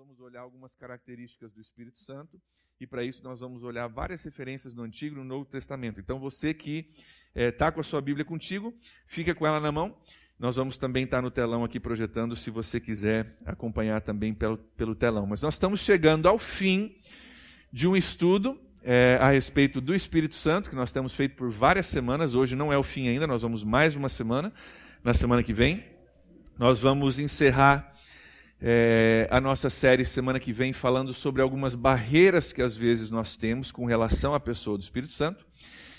vamos 0.00 0.18
olhar 0.18 0.40
algumas 0.40 0.74
características 0.74 1.52
do 1.52 1.60
Espírito 1.60 1.98
Santo 1.98 2.40
e 2.80 2.86
para 2.86 3.04
isso 3.04 3.22
nós 3.22 3.40
vamos 3.40 3.62
olhar 3.62 3.86
várias 3.86 4.24
referências 4.24 4.72
no 4.72 4.82
Antigo 4.82 5.14
e 5.14 5.18
no 5.18 5.24
Novo 5.24 5.44
Testamento. 5.44 6.00
Então 6.00 6.18
você 6.18 6.54
que 6.54 6.88
está 7.34 7.66
eh, 7.66 7.70
com 7.70 7.80
a 7.80 7.82
sua 7.82 8.00
Bíblia 8.00 8.24
contigo, 8.24 8.74
fica 9.06 9.34
com 9.34 9.46
ela 9.46 9.60
na 9.60 9.70
mão. 9.70 9.94
Nós 10.38 10.56
vamos 10.56 10.78
também 10.78 11.04
estar 11.04 11.20
no 11.20 11.30
telão 11.30 11.64
aqui 11.64 11.78
projetando, 11.78 12.34
se 12.34 12.50
você 12.50 12.80
quiser 12.80 13.36
acompanhar 13.44 14.00
também 14.00 14.32
pelo, 14.32 14.56
pelo 14.56 14.94
telão. 14.94 15.26
Mas 15.26 15.42
nós 15.42 15.52
estamos 15.52 15.80
chegando 15.80 16.26
ao 16.26 16.38
fim 16.38 16.96
de 17.70 17.86
um 17.86 17.94
estudo 17.94 18.58
é, 18.82 19.18
a 19.20 19.28
respeito 19.28 19.82
do 19.82 19.94
Espírito 19.94 20.34
Santo, 20.34 20.70
que 20.70 20.76
nós 20.76 20.92
temos 20.92 21.14
feito 21.14 21.36
por 21.36 21.50
várias 21.50 21.86
semanas. 21.88 22.34
Hoje 22.34 22.56
não 22.56 22.72
é 22.72 22.78
o 22.78 22.82
fim 22.82 23.06
ainda, 23.06 23.26
nós 23.26 23.42
vamos 23.42 23.62
mais 23.62 23.94
uma 23.96 24.08
semana, 24.08 24.50
na 25.04 25.12
semana 25.12 25.42
que 25.42 25.52
vem. 25.52 25.84
Nós 26.58 26.80
vamos 26.80 27.18
encerrar 27.18 27.89
é, 28.62 29.26
a 29.30 29.40
nossa 29.40 29.70
série 29.70 30.04
semana 30.04 30.38
que 30.38 30.52
vem 30.52 30.72
falando 30.72 31.12
sobre 31.12 31.40
algumas 31.40 31.74
barreiras 31.74 32.52
que 32.52 32.60
às 32.60 32.76
vezes 32.76 33.10
nós 33.10 33.36
temos 33.36 33.72
com 33.72 33.86
relação 33.86 34.34
à 34.34 34.40
pessoa 34.40 34.76
do 34.76 34.82
Espírito 34.82 35.12
Santo. 35.12 35.46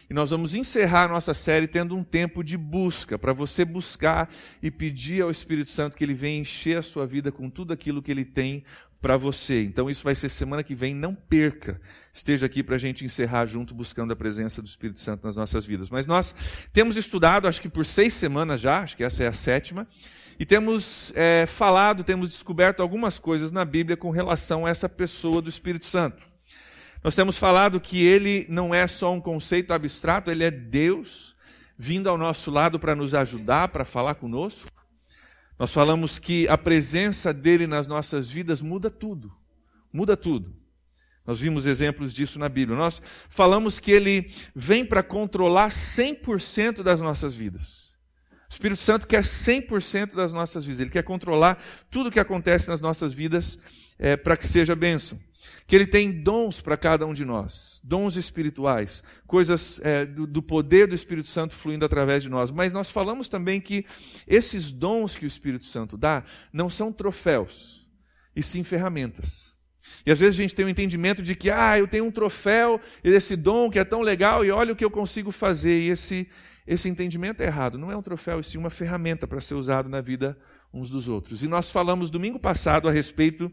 E 0.10 0.14
nós 0.14 0.30
vamos 0.30 0.54
encerrar 0.54 1.06
a 1.06 1.08
nossa 1.08 1.34
série 1.34 1.68
tendo 1.68 1.96
um 1.96 2.04
tempo 2.04 2.44
de 2.44 2.58
busca, 2.58 3.18
para 3.18 3.32
você 3.32 3.64
buscar 3.64 4.30
e 4.62 4.70
pedir 4.70 5.24
ao 5.24 5.32
Espírito 5.32 5.70
Santo 5.70 5.96
que 5.96 6.04
ele 6.04 6.14
venha 6.14 6.42
encher 6.42 6.78
a 6.78 6.84
sua 6.84 7.08
vida 7.08 7.32
com 7.32 7.50
tudo 7.50 7.72
aquilo 7.72 8.02
que 8.02 8.12
ele 8.12 8.26
tem 8.26 8.64
para 9.02 9.18
você. 9.18 9.64
Então 9.64 9.90
isso 9.90 10.04
vai 10.04 10.14
ser 10.14 10.30
semana 10.30 10.64
que 10.64 10.76
vem, 10.76 10.94
não 10.94 11.16
perca. 11.16 11.82
Esteja 12.14 12.46
aqui 12.46 12.62
para 12.62 12.76
a 12.76 12.78
gente 12.78 13.04
encerrar 13.04 13.46
junto, 13.46 13.74
buscando 13.74 14.12
a 14.12 14.16
presença 14.16 14.62
do 14.62 14.68
Espírito 14.68 15.00
Santo 15.00 15.26
nas 15.26 15.36
nossas 15.36 15.66
vidas. 15.66 15.90
Mas 15.90 16.06
nós 16.06 16.36
temos 16.72 16.98
estudado, 16.98 17.48
acho 17.48 17.62
que 17.62 17.70
por 17.70 17.86
seis 17.86 18.14
semanas 18.14 18.62
já, 18.62 18.82
acho 18.82 18.96
que 18.96 19.04
essa 19.04 19.24
é 19.24 19.28
a 19.28 19.34
sétima, 19.34 19.88
e 20.42 20.46
temos 20.46 21.14
é, 21.16 21.46
falado, 21.46 22.04
temos 22.04 22.28
descoberto 22.28 22.82
algumas 22.82 23.20
coisas 23.20 23.52
na 23.52 23.64
Bíblia 23.64 23.96
com 23.96 24.10
relação 24.10 24.66
a 24.66 24.72
essa 24.72 24.90
pessoa 24.90 25.40
do 25.40 25.48
Espírito 25.48 25.86
Santo. 25.86 26.24
Nós 27.04 27.14
temos 27.14 27.38
falado 27.38 27.80
que 27.80 28.04
ele 28.04 28.48
não 28.50 28.74
é 28.74 28.88
só 28.88 29.14
um 29.14 29.22
conceito 29.22 29.72
abstrato, 29.72 30.32
ele 30.32 30.44
é 30.44 30.50
Deus 30.50 31.36
vindo 31.78 32.10
ao 32.10 32.18
nosso 32.18 32.50
lado 32.50 32.80
para 32.80 32.96
nos 32.96 33.14
ajudar, 33.14 33.68
para 33.68 33.86
falar 33.86 34.16
conosco. 34.16 34.68
Nós 35.60 35.72
falamos 35.72 36.18
que 36.18 36.48
a 36.48 36.58
presença 36.58 37.32
dele 37.32 37.68
nas 37.68 37.86
nossas 37.86 38.32
vidas 38.32 38.64
muda 38.64 38.90
tudo. 38.90 39.32
Muda 39.94 40.18
tudo. 40.18 40.56
Nós 41.24 41.40
vimos 41.40 41.68
exemplos 41.68 42.12
disso 42.12 42.40
na 42.40 42.50
Bíblia. 42.50 42.76
Nós 42.76 43.00
falamos 43.30 43.78
que 43.78 43.92
ele 43.92 44.34
vem 44.56 44.84
para 44.84 45.04
controlar 45.04 45.70
100% 45.70 46.82
das 46.82 47.00
nossas 47.00 47.36
vidas. 47.36 47.91
O 48.52 48.54
Espírito 48.54 48.82
Santo 48.82 49.08
quer 49.08 49.24
100% 49.24 50.14
das 50.14 50.34
nossas 50.34 50.66
vidas, 50.66 50.82
ele 50.82 50.90
quer 50.90 51.04
controlar 51.04 51.58
tudo 51.90 52.10
o 52.10 52.12
que 52.12 52.20
acontece 52.20 52.68
nas 52.68 52.82
nossas 52.82 53.14
vidas 53.14 53.58
é, 53.98 54.18
para 54.18 54.36
que 54.36 54.46
seja 54.46 54.76
bênção. 54.76 55.18
Que 55.66 55.74
ele 55.74 55.88
tem 55.88 56.12
dons 56.22 56.60
para 56.60 56.76
cada 56.76 57.08
um 57.08 57.14
de 57.14 57.24
nós, 57.24 57.80
dons 57.82 58.18
espirituais, 58.18 59.02
coisas 59.26 59.80
é, 59.82 60.06
do, 60.06 60.28
do 60.28 60.42
poder 60.42 60.86
do 60.86 60.94
Espírito 60.94 61.30
Santo 61.30 61.56
fluindo 61.56 61.86
através 61.86 62.24
de 62.24 62.30
nós. 62.30 62.52
Mas 62.52 62.74
nós 62.74 62.92
falamos 62.92 63.30
também 63.30 63.62
que 63.62 63.86
esses 64.28 64.70
dons 64.70 65.16
que 65.16 65.24
o 65.24 65.28
Espírito 65.28 65.64
Santo 65.64 65.96
dá 65.96 66.22
não 66.52 66.70
são 66.70 66.92
troféus, 66.92 67.88
e 68.36 68.44
sim 68.44 68.66
ferramentas. 68.66 69.56
E 70.06 70.12
às 70.12 70.20
vezes 70.20 70.36
a 70.36 70.42
gente 70.42 70.56
tem 70.56 70.66
o 70.66 70.68
um 70.68 70.72
entendimento 70.72 71.24
de 71.24 71.36
que, 71.36 71.50
ah, 71.50 71.80
eu 71.80 71.88
tenho 71.88 72.04
um 72.04 72.12
troféu, 72.12 72.82
esse 73.02 73.38
dom 73.38 73.70
que 73.70 73.80
é 73.80 73.86
tão 73.86 74.02
legal, 74.02 74.44
e 74.44 74.52
olha 74.52 74.74
o 74.74 74.76
que 74.76 74.84
eu 74.84 74.92
consigo 74.92 75.32
fazer. 75.32 75.84
E 75.84 75.90
esse, 75.90 76.28
esse 76.74 76.88
entendimento 76.88 77.42
é 77.42 77.48
errado. 77.48 77.78
Não 77.78 77.92
é 77.92 77.98
um 77.98 78.02
troféu, 78.02 78.40
e 78.40 78.44
sim 78.46 78.58
uma 78.58 78.70
ferramenta 78.70 79.28
para 79.28 79.42
ser 79.42 79.56
usado 79.56 79.90
na 79.90 80.00
vida 80.00 80.38
uns 80.74 80.90
dos 80.90 81.10
outros. 81.10 81.44
E 81.44 81.48
nós 81.48 81.70
falamos 81.70 82.10
domingo 82.10 82.40
passado 82.40 82.88
a 82.88 82.92
respeito 82.92 83.52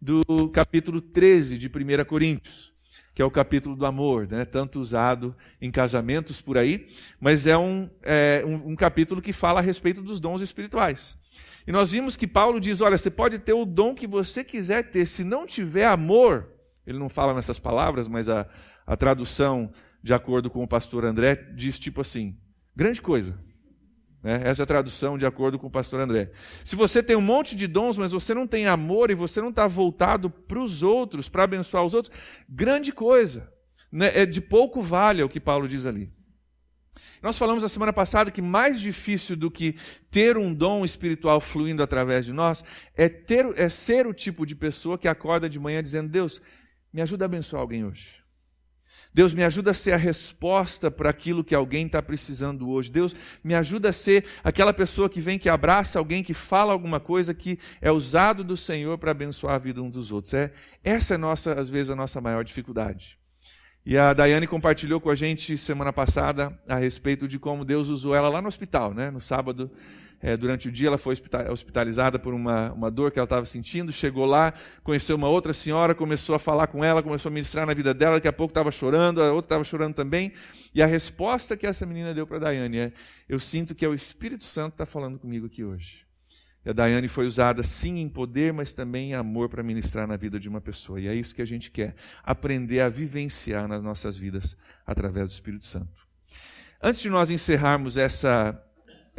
do 0.00 0.48
capítulo 0.50 1.00
13 1.00 1.58
de 1.58 1.66
1 1.66 2.04
Coríntios, 2.04 2.72
que 3.12 3.20
é 3.20 3.24
o 3.24 3.30
capítulo 3.30 3.74
do 3.74 3.84
amor, 3.84 4.28
né? 4.28 4.44
tanto 4.44 4.78
usado 4.78 5.34
em 5.60 5.68
casamentos 5.68 6.40
por 6.40 6.56
aí, 6.56 6.86
mas 7.18 7.44
é 7.48 7.58
um, 7.58 7.90
é 8.04 8.44
um, 8.46 8.70
um 8.70 8.76
capítulo 8.76 9.20
que 9.20 9.32
fala 9.32 9.58
a 9.58 9.62
respeito 9.62 10.00
dos 10.00 10.20
dons 10.20 10.40
espirituais. 10.40 11.18
E 11.66 11.72
nós 11.72 11.90
vimos 11.90 12.16
que 12.16 12.26
Paulo 12.26 12.60
diz: 12.60 12.80
olha, 12.80 12.96
você 12.96 13.10
pode 13.10 13.40
ter 13.40 13.52
o 13.52 13.64
dom 13.64 13.96
que 13.96 14.06
você 14.06 14.44
quiser 14.44 14.92
ter, 14.92 15.06
se 15.06 15.24
não 15.24 15.44
tiver 15.44 15.86
amor, 15.86 16.48
ele 16.86 17.00
não 17.00 17.08
fala 17.08 17.34
nessas 17.34 17.58
palavras, 17.58 18.06
mas 18.06 18.28
a, 18.28 18.46
a 18.86 18.96
tradução, 18.96 19.72
de 20.00 20.14
acordo 20.14 20.48
com 20.48 20.62
o 20.62 20.68
pastor 20.68 21.04
André, 21.04 21.34
diz 21.34 21.76
tipo 21.76 22.00
assim: 22.00 22.38
Grande 22.74 23.02
coisa. 23.02 23.38
Né? 24.22 24.42
Essa 24.44 24.62
é 24.62 24.64
a 24.64 24.66
tradução 24.66 25.16
de 25.16 25.26
acordo 25.26 25.58
com 25.58 25.66
o 25.66 25.70
pastor 25.70 26.00
André. 26.00 26.30
Se 26.64 26.76
você 26.76 27.02
tem 27.02 27.16
um 27.16 27.20
monte 27.20 27.56
de 27.56 27.66
dons, 27.66 27.96
mas 27.96 28.12
você 28.12 28.34
não 28.34 28.46
tem 28.46 28.66
amor 28.66 29.10
e 29.10 29.14
você 29.14 29.40
não 29.40 29.50
está 29.50 29.66
voltado 29.66 30.30
para 30.30 30.58
os 30.58 30.82
outros, 30.82 31.28
para 31.28 31.44
abençoar 31.44 31.84
os 31.84 31.94
outros, 31.94 32.14
grande 32.48 32.92
coisa. 32.92 33.50
Né? 33.90 34.10
É 34.14 34.26
de 34.26 34.40
pouco 34.40 34.80
vale 34.80 35.22
é 35.22 35.24
o 35.24 35.28
que 35.28 35.40
Paulo 35.40 35.66
diz 35.66 35.86
ali. 35.86 36.12
Nós 37.22 37.38
falamos 37.38 37.62
a 37.62 37.68
semana 37.68 37.92
passada 37.92 38.30
que 38.30 38.42
mais 38.42 38.80
difícil 38.80 39.36
do 39.36 39.50
que 39.50 39.76
ter 40.10 40.36
um 40.36 40.54
dom 40.54 40.84
espiritual 40.84 41.40
fluindo 41.40 41.82
através 41.82 42.24
de 42.24 42.32
nós 42.32 42.64
é, 42.94 43.08
ter, 43.08 43.46
é 43.58 43.68
ser 43.68 44.06
o 44.06 44.14
tipo 44.14 44.46
de 44.46 44.54
pessoa 44.54 44.98
que 44.98 45.08
acorda 45.08 45.48
de 45.48 45.58
manhã 45.58 45.82
dizendo: 45.82 46.08
Deus, 46.08 46.40
me 46.92 47.02
ajuda 47.02 47.24
a 47.24 47.26
abençoar 47.26 47.60
alguém 47.60 47.84
hoje. 47.84 48.19
Deus 49.12 49.34
me 49.34 49.42
ajuda 49.42 49.72
a 49.72 49.74
ser 49.74 49.92
a 49.92 49.96
resposta 49.96 50.90
para 50.90 51.10
aquilo 51.10 51.42
que 51.42 51.54
alguém 51.54 51.86
está 51.86 52.00
precisando 52.00 52.68
hoje. 52.68 52.90
Deus 52.90 53.14
me 53.42 53.54
ajuda 53.54 53.90
a 53.90 53.92
ser 53.92 54.24
aquela 54.42 54.72
pessoa 54.72 55.08
que 55.08 55.20
vem, 55.20 55.38
que 55.38 55.48
abraça 55.48 55.98
alguém, 55.98 56.22
que 56.22 56.34
fala 56.34 56.72
alguma 56.72 57.00
coisa 57.00 57.34
que 57.34 57.58
é 57.80 57.90
usado 57.90 58.44
do 58.44 58.56
Senhor 58.56 58.96
para 58.98 59.10
abençoar 59.10 59.54
a 59.54 59.58
vida 59.58 59.82
uns 59.82 59.92
dos 59.92 60.12
outros. 60.12 60.34
É, 60.34 60.52
essa 60.84 61.14
é 61.14 61.18
nossa, 61.18 61.58
às 61.58 61.68
vezes, 61.68 61.90
a 61.90 61.96
nossa 61.96 62.20
maior 62.20 62.44
dificuldade. 62.44 63.18
E 63.84 63.96
a 63.96 64.12
Daiane 64.12 64.46
compartilhou 64.46 65.00
com 65.00 65.10
a 65.10 65.14
gente 65.14 65.56
semana 65.56 65.92
passada 65.92 66.56
a 66.68 66.76
respeito 66.76 67.26
de 67.26 67.38
como 67.38 67.64
Deus 67.64 67.88
usou 67.88 68.14
ela 68.14 68.28
lá 68.28 68.40
no 68.40 68.48
hospital, 68.48 68.92
né? 68.92 69.10
No 69.10 69.20
sábado 69.20 69.70
é, 70.22 70.36
durante 70.36 70.68
o 70.68 70.72
dia 70.72 70.88
ela 70.88 70.98
foi 70.98 71.16
hospitalizada 71.50 72.18
por 72.18 72.34
uma, 72.34 72.72
uma 72.72 72.90
dor 72.90 73.10
que 73.10 73.18
ela 73.18 73.24
estava 73.24 73.46
sentindo, 73.46 73.90
chegou 73.90 74.26
lá, 74.26 74.52
conheceu 74.82 75.16
uma 75.16 75.28
outra 75.28 75.54
senhora, 75.54 75.94
começou 75.94 76.34
a 76.34 76.38
falar 76.38 76.66
com 76.66 76.84
ela, 76.84 77.02
começou 77.02 77.30
a 77.30 77.32
ministrar 77.32 77.66
na 77.66 77.72
vida 77.72 77.94
dela, 77.94 78.16
daqui 78.16 78.28
a 78.28 78.32
pouco 78.32 78.50
estava 78.50 78.70
chorando, 78.70 79.22
a 79.22 79.32
outra 79.32 79.46
estava 79.46 79.64
chorando 79.64 79.94
também. 79.94 80.32
E 80.74 80.82
a 80.82 80.86
resposta 80.86 81.56
que 81.56 81.66
essa 81.66 81.86
menina 81.86 82.12
deu 82.12 82.26
para 82.26 82.36
a 82.36 82.40
Daiane 82.40 82.78
é: 82.78 82.92
Eu 83.28 83.40
sinto 83.40 83.74
que 83.74 83.84
é 83.84 83.88
o 83.88 83.94
Espírito 83.94 84.44
Santo 84.44 84.72
que 84.72 84.82
está 84.82 84.86
falando 84.86 85.18
comigo 85.18 85.46
aqui 85.46 85.64
hoje. 85.64 86.04
E 86.64 86.68
a 86.68 86.72
Daiane 86.74 87.08
foi 87.08 87.24
usada 87.24 87.62
sim 87.62 87.98
em 87.98 88.08
poder, 88.08 88.52
mas 88.52 88.74
também 88.74 89.10
em 89.10 89.14
amor 89.14 89.48
para 89.48 89.62
ministrar 89.62 90.06
na 90.06 90.16
vida 90.16 90.38
de 90.38 90.48
uma 90.48 90.60
pessoa. 90.60 91.00
E 91.00 91.08
é 91.08 91.14
isso 91.14 91.34
que 91.34 91.40
a 91.40 91.46
gente 91.46 91.70
quer, 91.70 91.94
aprender 92.22 92.80
a 92.80 92.90
vivenciar 92.90 93.66
nas 93.66 93.82
nossas 93.82 94.18
vidas 94.18 94.54
através 94.86 95.28
do 95.28 95.32
Espírito 95.32 95.64
Santo. 95.64 96.06
Antes 96.82 97.00
de 97.00 97.08
nós 97.08 97.30
encerrarmos 97.30 97.96
essa 97.96 98.62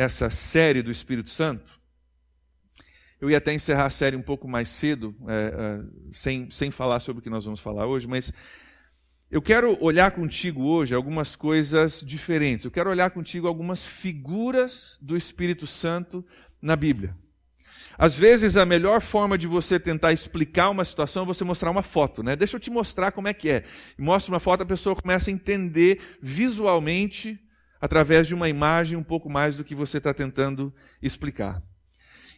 essa 0.01 0.31
série 0.31 0.81
do 0.81 0.89
Espírito 0.89 1.29
Santo. 1.29 1.79
Eu 3.19 3.29
ia 3.29 3.37
até 3.37 3.53
encerrar 3.53 3.85
a 3.85 3.89
série 3.91 4.15
um 4.15 4.21
pouco 4.21 4.47
mais 4.47 4.67
cedo, 4.67 5.15
é, 5.27 5.53
é, 5.55 6.11
sem, 6.11 6.49
sem 6.49 6.71
falar 6.71 6.99
sobre 6.99 7.19
o 7.19 7.23
que 7.23 7.29
nós 7.29 7.45
vamos 7.45 7.59
falar 7.59 7.85
hoje, 7.85 8.07
mas 8.07 8.33
eu 9.29 9.43
quero 9.43 9.77
olhar 9.79 10.09
contigo 10.09 10.63
hoje 10.63 10.95
algumas 10.95 11.35
coisas 11.35 12.01
diferentes. 12.01 12.65
Eu 12.65 12.71
quero 12.71 12.89
olhar 12.89 13.11
contigo 13.11 13.47
algumas 13.47 13.85
figuras 13.85 14.97
do 14.99 15.15
Espírito 15.15 15.67
Santo 15.67 16.25
na 16.59 16.75
Bíblia. 16.75 17.15
Às 17.95 18.17
vezes 18.17 18.57
a 18.57 18.65
melhor 18.65 19.01
forma 19.01 19.37
de 19.37 19.45
você 19.45 19.79
tentar 19.79 20.11
explicar 20.11 20.71
uma 20.71 20.83
situação 20.83 21.21
é 21.21 21.25
você 21.27 21.43
mostrar 21.43 21.69
uma 21.69 21.83
foto, 21.83 22.23
né? 22.23 22.35
Deixa 22.35 22.55
eu 22.55 22.59
te 22.59 22.71
mostrar 22.71 23.11
como 23.11 23.27
é 23.27 23.35
que 23.35 23.49
é. 23.49 23.65
Mostra 23.99 24.33
uma 24.33 24.39
foto, 24.39 24.63
a 24.63 24.65
pessoa 24.65 24.95
começa 24.95 25.29
a 25.29 25.33
entender 25.33 26.01
visualmente 26.19 27.39
através 27.81 28.27
de 28.27 28.35
uma 28.35 28.47
imagem 28.47 28.97
um 28.97 29.03
pouco 29.03 29.29
mais 29.29 29.57
do 29.57 29.63
que 29.63 29.73
você 29.73 29.97
está 29.97 30.13
tentando 30.13 30.71
explicar. 31.01 31.61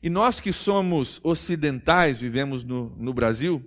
E 0.01 0.09
nós 0.09 0.39
que 0.39 0.53
somos 0.53 1.19
ocidentais, 1.23 2.21
vivemos 2.21 2.63
no, 2.63 2.95
no 2.97 3.13
Brasil, 3.13 3.63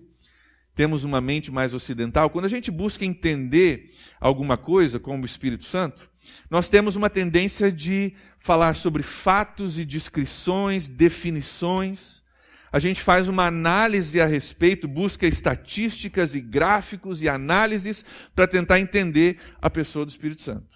temos 0.75 1.05
uma 1.05 1.21
mente 1.21 1.51
mais 1.51 1.73
ocidental, 1.73 2.29
quando 2.29 2.45
a 2.45 2.51
gente 2.51 2.71
busca 2.71 3.05
entender 3.05 3.95
alguma 4.21 4.59
coisa, 4.59 5.01
como 5.01 5.23
o 5.23 5.27
Espírito 5.27 5.65
Santo, 5.65 6.11
nós 6.51 6.69
temos 6.69 6.97
uma 6.97 7.09
tendência 7.09 7.73
de 7.73 8.13
falar 8.39 8.77
sobre 8.77 9.03
fatos 9.03 9.79
e 9.79 9.85
descrições, 9.85 10.89
definições. 10.89 12.23
A 12.71 12.79
gente 12.79 13.01
faz 13.01 13.29
uma 13.29 13.47
análise 13.47 14.21
a 14.21 14.27
respeito, 14.27 14.87
busca 14.87 15.27
estatísticas 15.27 16.35
e 16.35 16.41
gráficos 16.41 17.23
e 17.23 17.29
análises 17.29 18.05
para 18.35 18.47
tentar 18.47 18.79
entender 18.79 19.39
a 19.63 19.71
pessoa 19.71 20.05
do 20.05 20.11
Espírito 20.11 20.43
Santo. 20.43 20.76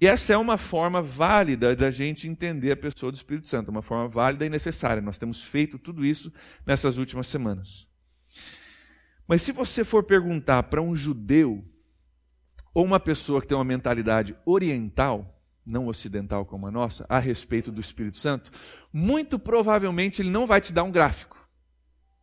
E 0.00 0.06
essa 0.06 0.32
é 0.32 0.36
uma 0.36 0.58
forma 0.58 1.00
válida 1.00 1.74
da 1.74 1.90
gente 1.90 2.28
entender 2.28 2.70
a 2.72 2.76
pessoa 2.76 3.10
do 3.10 3.14
Espírito 3.14 3.48
Santo, 3.48 3.70
uma 3.70 3.82
forma 3.82 4.08
válida 4.08 4.44
e 4.44 4.50
necessária. 4.50 5.00
Nós 5.00 5.18
temos 5.18 5.42
feito 5.42 5.78
tudo 5.78 6.04
isso 6.04 6.32
nessas 6.66 6.98
últimas 6.98 7.26
semanas. 7.28 7.86
Mas 9.26 9.42
se 9.42 9.52
você 9.52 9.84
for 9.84 10.04
perguntar 10.04 10.64
para 10.64 10.82
um 10.82 10.94
judeu 10.94 11.64
ou 12.74 12.84
uma 12.84 13.00
pessoa 13.00 13.40
que 13.40 13.48
tem 13.48 13.56
uma 13.56 13.64
mentalidade 13.64 14.36
oriental, 14.44 15.42
não 15.64 15.88
ocidental 15.88 16.44
como 16.44 16.66
a 16.66 16.70
nossa, 16.70 17.06
a 17.08 17.18
respeito 17.18 17.72
do 17.72 17.80
Espírito 17.80 18.18
Santo, 18.18 18.52
muito 18.92 19.38
provavelmente 19.38 20.22
ele 20.22 20.30
não 20.30 20.46
vai 20.46 20.60
te 20.60 20.72
dar 20.72 20.84
um 20.84 20.92
gráfico. 20.92 21.36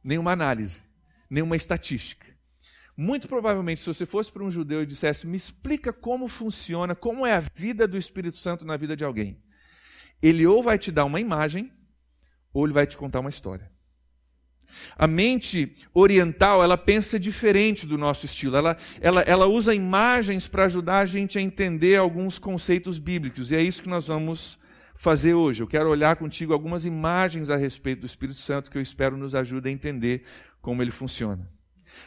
nenhuma 0.04 0.31
análise, 0.31 0.81
nenhuma 1.30 1.56
estatística. 1.56 2.32
Muito 2.95 3.28
provavelmente, 3.28 3.81
se 3.81 3.88
você 3.88 4.06
fosse 4.06 4.31
para 4.31 4.44
um 4.44 4.51
judeu 4.51 4.84
e 4.84 4.86
dissesse, 4.86 5.25
me 5.25 5.36
explica 5.36 5.92
como 5.92 6.28
funciona, 6.28 6.94
como 6.94 7.25
é 7.25 7.34
a 7.34 7.44
vida 7.56 7.88
do 7.88 7.98
Espírito 7.98 8.38
Santo 8.38 8.63
na 8.63 8.78
vida 8.78 8.95
de 8.95 9.04
alguém, 9.04 9.42
ele 10.22 10.45
ou 10.45 10.62
vai 10.62 10.78
te 10.78 10.92
dar 10.92 11.06
uma 11.06 11.19
imagem, 11.19 11.72
ou 12.54 12.66
ele 12.66 12.74
vai 12.74 12.86
te 12.86 12.95
contar 12.95 13.19
uma 13.19 13.30
história. 13.30 13.72
A 14.95 15.07
mente 15.07 15.75
oriental, 15.94 16.63
ela 16.63 16.78
pensa 16.78 17.19
diferente 17.19 17.86
do 17.86 17.98
nosso 17.98 18.25
estilo. 18.25 18.56
Ela, 18.56 18.78
ela, 19.01 19.22
ela 19.22 19.45
usa 19.48 19.74
imagens 19.74 20.48
para 20.48 20.66
ajudar 20.66 21.00
a 21.00 21.06
gente 21.06 21.38
a 21.38 21.42
entender 21.42 21.95
alguns 21.98 22.40
conceitos 22.40 22.98
bíblicos. 22.98 23.51
E 23.51 23.56
é 23.56 23.62
isso 23.62 23.84
que 23.84 23.90
nós 23.90 24.07
vamos 24.07 24.60
fazer 24.95 25.34
hoje. 25.34 25.62
Eu 25.62 25.68
quero 25.68 25.90
olhar 25.90 26.16
contigo 26.16 26.54
algumas 26.54 26.86
imagens 26.86 27.50
a 27.50 27.56
respeito 27.56 28.01
do 28.01 28.06
Espírito 28.06 28.40
Santo 28.40 28.72
que 28.72 28.78
eu 28.78 28.81
espero 28.81 29.18
nos 29.18 29.36
ajude 29.36 29.69
a 29.69 29.72
entender 29.72 30.24
como 30.62 30.81
ele 30.81 30.92
funciona. 30.92 31.48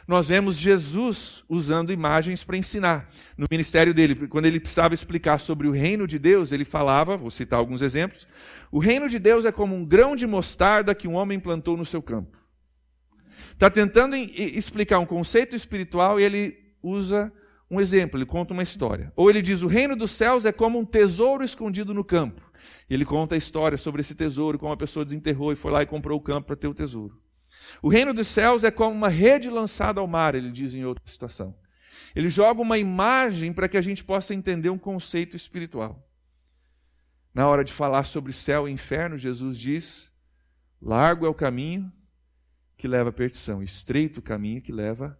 Nós 0.07 0.27
vemos 0.27 0.55
Jesus 0.55 1.43
usando 1.49 1.91
imagens 1.91 2.43
para 2.43 2.57
ensinar. 2.57 3.09
No 3.37 3.45
ministério 3.49 3.93
dele, 3.93 4.27
quando 4.27 4.45
ele 4.45 4.59
precisava 4.59 4.93
explicar 4.93 5.39
sobre 5.39 5.67
o 5.67 5.71
reino 5.71 6.07
de 6.07 6.17
Deus, 6.17 6.51
ele 6.51 6.65
falava, 6.65 7.17
vou 7.17 7.29
citar 7.29 7.59
alguns 7.59 7.81
exemplos: 7.81 8.27
o 8.71 8.79
reino 8.79 9.09
de 9.09 9.19
Deus 9.19 9.45
é 9.45 9.51
como 9.51 9.75
um 9.75 9.85
grão 9.85 10.15
de 10.15 10.25
mostarda 10.25 10.95
que 10.95 11.07
um 11.07 11.15
homem 11.15 11.39
plantou 11.39 11.75
no 11.75 11.85
seu 11.85 12.01
campo. 12.01 12.37
Está 13.53 13.69
tentando 13.69 14.15
explicar 14.15 14.99
um 14.99 15.05
conceito 15.05 15.55
espiritual 15.55 16.19
e 16.19 16.23
ele 16.23 16.57
usa 16.81 17.31
um 17.69 17.81
exemplo, 17.81 18.17
ele 18.17 18.25
conta 18.25 18.53
uma 18.53 18.63
história. 18.63 19.11
Ou 19.15 19.29
ele 19.29 19.41
diz: 19.41 19.61
o 19.61 19.67
reino 19.67 19.95
dos 19.95 20.11
céus 20.11 20.45
é 20.45 20.51
como 20.51 20.79
um 20.79 20.85
tesouro 20.85 21.43
escondido 21.43 21.93
no 21.93 22.03
campo. 22.03 22.41
E 22.89 22.93
ele 22.93 23.05
conta 23.05 23.35
a 23.35 23.37
história 23.37 23.77
sobre 23.77 24.01
esse 24.01 24.15
tesouro, 24.15 24.57
como 24.57 24.71
a 24.71 24.77
pessoa 24.77 25.03
desenterrou 25.03 25.51
e 25.51 25.55
foi 25.55 25.71
lá 25.71 25.83
e 25.83 25.85
comprou 25.85 26.17
o 26.17 26.21
campo 26.21 26.47
para 26.47 26.55
ter 26.55 26.67
o 26.67 26.73
tesouro. 26.73 27.19
O 27.81 27.89
reino 27.89 28.13
dos 28.13 28.27
céus 28.27 28.63
é 28.63 28.71
como 28.71 28.95
uma 28.95 29.09
rede 29.09 29.49
lançada 29.49 29.99
ao 29.99 30.07
mar, 30.07 30.35
ele 30.35 30.51
diz 30.51 30.73
em 30.73 30.85
outra 30.85 31.03
situação. 31.07 31.55
Ele 32.15 32.29
joga 32.29 32.61
uma 32.61 32.77
imagem 32.77 33.53
para 33.53 33.67
que 33.67 33.77
a 33.77 33.81
gente 33.81 34.03
possa 34.03 34.33
entender 34.33 34.69
um 34.69 34.77
conceito 34.77 35.35
espiritual. 35.35 36.03
Na 37.33 37.47
hora 37.47 37.63
de 37.63 37.71
falar 37.71 38.03
sobre 38.05 38.33
céu 38.33 38.67
e 38.67 38.71
inferno, 38.71 39.17
Jesus 39.17 39.59
diz: 39.59 40.11
largo 40.81 41.25
é 41.25 41.29
o 41.29 41.33
caminho 41.33 41.91
que 42.75 42.87
leva 42.87 43.09
à 43.09 43.13
perdição, 43.13 43.61
estreito 43.61 44.19
o 44.19 44.23
caminho 44.23 44.61
que 44.61 44.71
leva 44.71 45.17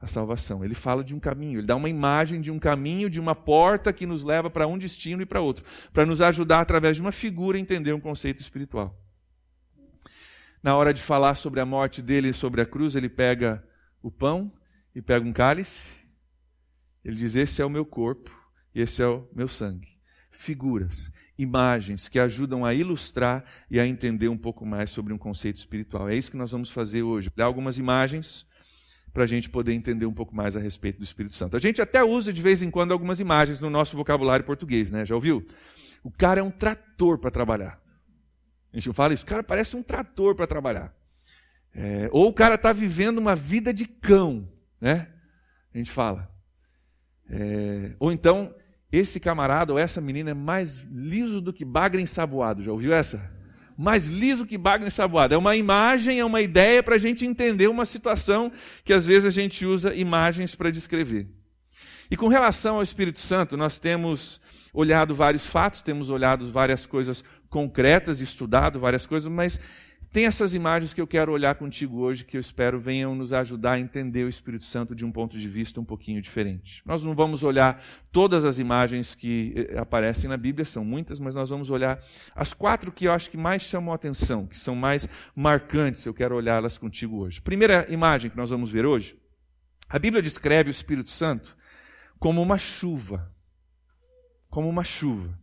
à 0.00 0.08
salvação. 0.08 0.64
Ele 0.64 0.74
fala 0.74 1.04
de 1.04 1.14
um 1.14 1.20
caminho, 1.20 1.60
ele 1.60 1.66
dá 1.66 1.76
uma 1.76 1.88
imagem 1.88 2.40
de 2.40 2.50
um 2.50 2.58
caminho, 2.58 3.08
de 3.08 3.20
uma 3.20 3.34
porta 3.34 3.92
que 3.92 4.06
nos 4.06 4.24
leva 4.24 4.50
para 4.50 4.66
um 4.66 4.76
destino 4.76 5.22
e 5.22 5.26
para 5.26 5.40
outro, 5.40 5.64
para 5.92 6.04
nos 6.04 6.20
ajudar 6.20 6.60
através 6.60 6.96
de 6.96 7.02
uma 7.02 7.12
figura 7.12 7.56
a 7.56 7.60
entender 7.60 7.92
um 7.92 8.00
conceito 8.00 8.40
espiritual. 8.40 8.98
Na 10.62 10.76
hora 10.76 10.94
de 10.94 11.02
falar 11.02 11.34
sobre 11.34 11.58
a 11.58 11.66
morte 11.66 12.00
dele 12.00 12.32
sobre 12.32 12.60
a 12.60 12.66
cruz, 12.66 12.94
ele 12.94 13.08
pega 13.08 13.66
o 14.00 14.10
pão 14.10 14.52
e 14.94 15.02
pega 15.02 15.26
um 15.26 15.32
cálice. 15.32 15.88
Ele 17.04 17.16
diz: 17.16 17.34
Esse 17.34 17.60
é 17.60 17.64
o 17.64 17.70
meu 17.70 17.84
corpo 17.84 18.30
e 18.72 18.80
esse 18.80 19.02
é 19.02 19.06
o 19.06 19.28
meu 19.34 19.48
sangue. 19.48 19.88
Figuras, 20.30 21.10
imagens 21.36 22.08
que 22.08 22.18
ajudam 22.18 22.64
a 22.64 22.72
ilustrar 22.72 23.44
e 23.68 23.80
a 23.80 23.86
entender 23.86 24.28
um 24.28 24.38
pouco 24.38 24.64
mais 24.64 24.90
sobre 24.90 25.12
um 25.12 25.18
conceito 25.18 25.56
espiritual. 25.56 26.08
É 26.08 26.14
isso 26.14 26.30
que 26.30 26.36
nós 26.36 26.52
vamos 26.52 26.70
fazer 26.70 27.02
hoje. 27.02 27.28
Dar 27.34 27.46
algumas 27.46 27.76
imagens 27.76 28.46
para 29.12 29.24
a 29.24 29.26
gente 29.26 29.50
poder 29.50 29.72
entender 29.72 30.06
um 30.06 30.14
pouco 30.14 30.34
mais 30.34 30.56
a 30.56 30.60
respeito 30.60 30.98
do 30.98 31.04
Espírito 31.04 31.34
Santo. 31.34 31.56
A 31.56 31.60
gente 31.60 31.82
até 31.82 32.02
usa 32.04 32.32
de 32.32 32.40
vez 32.40 32.62
em 32.62 32.70
quando 32.70 32.92
algumas 32.92 33.18
imagens 33.18 33.58
no 33.58 33.68
nosso 33.68 33.96
vocabulário 33.96 34.46
português, 34.46 34.92
né? 34.92 35.04
Já 35.04 35.14
ouviu? 35.14 35.44
O 36.04 36.10
cara 36.10 36.40
é 36.40 36.42
um 36.42 36.50
trator 36.50 37.18
para 37.18 37.30
trabalhar. 37.30 37.81
A 38.72 38.76
gente 38.76 38.92
fala 38.92 39.12
isso, 39.12 39.26
cara 39.26 39.42
parece 39.42 39.76
um 39.76 39.82
trator 39.82 40.34
para 40.34 40.46
trabalhar. 40.46 40.94
É, 41.74 42.08
ou 42.12 42.28
o 42.28 42.32
cara 42.32 42.54
está 42.54 42.72
vivendo 42.72 43.18
uma 43.18 43.34
vida 43.34 43.72
de 43.72 43.86
cão, 43.86 44.48
né? 44.80 45.08
A 45.74 45.78
gente 45.78 45.90
fala. 45.90 46.30
É, 47.28 47.92
ou 47.98 48.12
então, 48.12 48.54
esse 48.90 49.18
camarada 49.18 49.72
ou 49.72 49.78
essa 49.78 50.00
menina 50.00 50.30
é 50.30 50.34
mais 50.34 50.78
liso 50.90 51.40
do 51.40 51.52
que 51.52 51.64
bagre 51.64 52.02
ensaboado. 52.02 52.62
Já 52.62 52.72
ouviu 52.72 52.92
essa? 52.92 53.30
Mais 53.76 54.06
liso 54.06 54.44
que 54.44 54.58
bagre 54.58 54.86
ensaboado. 54.86 55.34
É 55.34 55.38
uma 55.38 55.56
imagem, 55.56 56.18
é 56.20 56.24
uma 56.24 56.42
ideia 56.42 56.82
para 56.82 56.96
a 56.96 56.98
gente 56.98 57.24
entender 57.24 57.68
uma 57.68 57.86
situação 57.86 58.52
que 58.84 58.92
às 58.92 59.06
vezes 59.06 59.24
a 59.26 59.30
gente 59.30 59.64
usa 59.64 59.94
imagens 59.94 60.54
para 60.54 60.70
descrever. 60.70 61.26
E 62.10 62.16
com 62.16 62.28
relação 62.28 62.76
ao 62.76 62.82
Espírito 62.82 63.18
Santo, 63.18 63.56
nós 63.56 63.78
temos 63.78 64.38
olhado 64.74 65.14
vários 65.14 65.46
fatos, 65.46 65.80
temos 65.80 66.10
olhado 66.10 66.52
várias 66.52 66.84
coisas 66.84 67.24
concretas, 67.52 68.22
estudado 68.22 68.80
várias 68.80 69.04
coisas, 69.04 69.30
mas 69.30 69.60
tem 70.10 70.26
essas 70.26 70.54
imagens 70.54 70.94
que 70.94 71.00
eu 71.00 71.06
quero 71.06 71.32
olhar 71.32 71.54
contigo 71.54 71.98
hoje, 71.98 72.24
que 72.24 72.36
eu 72.36 72.40
espero 72.40 72.80
venham 72.80 73.14
nos 73.14 73.30
ajudar 73.32 73.72
a 73.72 73.80
entender 73.80 74.24
o 74.24 74.28
Espírito 74.28 74.64
Santo 74.64 74.94
de 74.94 75.04
um 75.04 75.12
ponto 75.12 75.38
de 75.38 75.48
vista 75.48 75.78
um 75.78 75.84
pouquinho 75.84 76.20
diferente. 76.20 76.82
Nós 76.84 77.04
não 77.04 77.14
vamos 77.14 77.42
olhar 77.42 77.82
todas 78.10 78.46
as 78.46 78.58
imagens 78.58 79.14
que 79.14 79.54
eh, 79.54 79.78
aparecem 79.78 80.30
na 80.30 80.36
Bíblia, 80.36 80.64
são 80.64 80.82
muitas, 80.82 81.20
mas 81.20 81.34
nós 81.34 81.50
vamos 81.50 81.68
olhar 81.68 82.02
as 82.34 82.54
quatro 82.54 82.90
que 82.90 83.06
eu 83.06 83.12
acho 83.12 83.30
que 83.30 83.36
mais 83.36 83.62
chamam 83.62 83.92
a 83.92 83.96
atenção, 83.96 84.46
que 84.46 84.58
são 84.58 84.74
mais 84.74 85.06
marcantes, 85.36 86.06
eu 86.06 86.14
quero 86.14 86.34
olhá-las 86.34 86.78
contigo 86.78 87.18
hoje. 87.18 87.40
Primeira 87.40 87.86
imagem 87.90 88.30
que 88.30 88.36
nós 88.36 88.48
vamos 88.48 88.70
ver 88.70 88.86
hoje, 88.86 89.16
a 89.88 89.98
Bíblia 89.98 90.22
descreve 90.22 90.70
o 90.70 90.72
Espírito 90.72 91.10
Santo 91.10 91.54
como 92.18 92.40
uma 92.40 92.56
chuva. 92.56 93.30
Como 94.48 94.68
uma 94.68 94.84
chuva. 94.84 95.41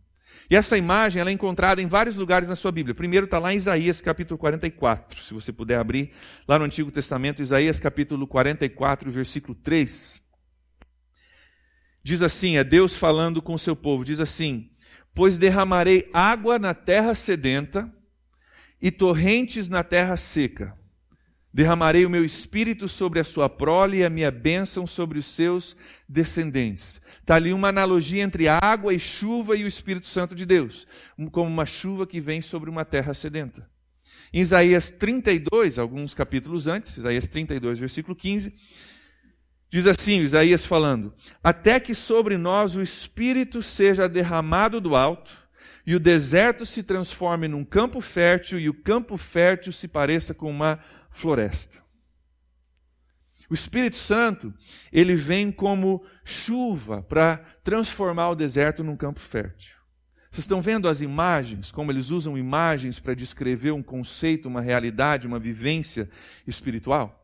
E 0.50 0.56
essa 0.56 0.76
imagem 0.76 1.20
ela 1.20 1.30
é 1.30 1.32
encontrada 1.32 1.80
em 1.80 1.86
vários 1.86 2.16
lugares 2.16 2.48
na 2.48 2.56
sua 2.56 2.72
Bíblia. 2.72 2.92
Primeiro 2.92 3.26
está 3.26 3.38
lá 3.38 3.54
em 3.54 3.56
Isaías 3.56 4.00
capítulo 4.00 4.36
44. 4.36 5.22
Se 5.22 5.32
você 5.32 5.52
puder 5.52 5.78
abrir 5.78 6.10
lá 6.48 6.58
no 6.58 6.64
Antigo 6.64 6.90
Testamento, 6.90 7.40
Isaías 7.40 7.78
capítulo 7.78 8.26
44, 8.26 9.12
versículo 9.12 9.54
3. 9.54 10.20
Diz 12.02 12.20
assim: 12.20 12.56
é 12.56 12.64
Deus 12.64 12.96
falando 12.96 13.40
com 13.40 13.54
o 13.54 13.58
seu 13.58 13.76
povo: 13.76 14.04
diz 14.04 14.18
assim: 14.18 14.68
Pois 15.14 15.38
derramarei 15.38 16.10
água 16.12 16.58
na 16.58 16.74
terra 16.74 17.14
sedenta 17.14 17.88
e 18.82 18.90
torrentes 18.90 19.68
na 19.68 19.84
terra 19.84 20.16
seca. 20.16 20.76
Derramarei 21.52 22.06
o 22.06 22.10
meu 22.10 22.24
espírito 22.24 22.86
sobre 22.86 23.18
a 23.18 23.24
sua 23.24 23.48
prole 23.48 23.98
e 23.98 24.04
a 24.04 24.10
minha 24.10 24.30
bênção 24.30 24.86
sobre 24.86 25.18
os 25.18 25.26
seus 25.26 25.76
descendentes. 26.08 27.00
Está 27.20 27.34
ali 27.34 27.52
uma 27.52 27.68
analogia 27.68 28.22
entre 28.22 28.46
água 28.46 28.94
e 28.94 29.00
chuva 29.00 29.56
e 29.56 29.64
o 29.64 29.66
Espírito 29.66 30.06
Santo 30.06 30.34
de 30.34 30.46
Deus, 30.46 30.86
como 31.32 31.50
uma 31.50 31.66
chuva 31.66 32.06
que 32.06 32.20
vem 32.20 32.40
sobre 32.40 32.70
uma 32.70 32.84
terra 32.84 33.14
sedenta. 33.14 33.68
Em 34.32 34.40
Isaías 34.40 34.90
32, 34.90 35.76
alguns 35.76 36.14
capítulos 36.14 36.68
antes, 36.68 36.96
Isaías 36.96 37.28
32, 37.28 37.80
versículo 37.80 38.14
15, 38.14 38.54
diz 39.68 39.88
assim: 39.88 40.20
Isaías 40.20 40.64
falando: 40.64 41.12
Até 41.42 41.80
que 41.80 41.96
sobre 41.96 42.36
nós 42.38 42.76
o 42.76 42.82
Espírito 42.82 43.60
seja 43.60 44.08
derramado 44.08 44.80
do 44.80 44.94
alto, 44.94 45.32
e 45.84 45.96
o 45.96 46.00
deserto 46.00 46.64
se 46.64 46.84
transforme 46.84 47.48
num 47.48 47.64
campo 47.64 48.00
fértil, 48.00 48.60
e 48.60 48.68
o 48.68 48.74
campo 48.74 49.16
fértil 49.16 49.72
se 49.72 49.88
pareça 49.88 50.32
com 50.32 50.48
uma 50.48 50.78
floresta. 51.10 51.78
O 53.50 53.54
Espírito 53.54 53.96
Santo, 53.96 54.54
ele 54.92 55.16
vem 55.16 55.50
como 55.50 56.04
chuva 56.24 57.02
para 57.02 57.38
transformar 57.64 58.30
o 58.30 58.36
deserto 58.36 58.84
num 58.84 58.96
campo 58.96 59.18
fértil. 59.18 59.74
Vocês 60.30 60.44
estão 60.44 60.62
vendo 60.62 60.86
as 60.86 61.00
imagens, 61.00 61.72
como 61.72 61.90
eles 61.90 62.10
usam 62.10 62.38
imagens 62.38 63.00
para 63.00 63.14
descrever 63.14 63.72
um 63.72 63.82
conceito, 63.82 64.46
uma 64.46 64.60
realidade, 64.60 65.26
uma 65.26 65.40
vivência 65.40 66.08
espiritual? 66.46 67.20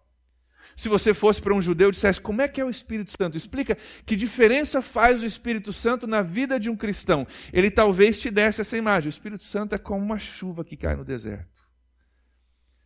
Se 0.77 0.89
você 0.89 1.15
fosse 1.15 1.41
para 1.41 1.55
um 1.55 1.63
judeu 1.63 1.89
e 1.89 1.93
dissesse 1.93 2.21
como 2.21 2.43
é 2.43 2.49
que 2.49 2.61
é 2.61 2.65
o 2.65 2.69
Espírito 2.69 3.13
Santo, 3.17 3.37
explica 3.37 3.79
que 4.05 4.17
diferença 4.17 4.83
faz 4.83 5.23
o 5.23 5.27
Espírito 5.27 5.73
Santo 5.73 6.07
na 6.07 6.21
vida 6.21 6.59
de 6.59 6.69
um 6.69 6.77
cristão. 6.77 7.27
Ele 7.53 7.71
talvez 7.71 8.19
te 8.19 8.31
desse 8.31 8.61
essa 8.61 8.77
imagem. 8.77 9.09
O 9.09 9.11
Espírito 9.11 9.45
Santo 9.45 9.75
é 9.75 9.79
como 9.79 10.05
uma 10.05 10.19
chuva 10.19 10.65
que 10.65 10.77
cai 10.77 10.97
no 10.97 11.05
deserto. 11.05 11.56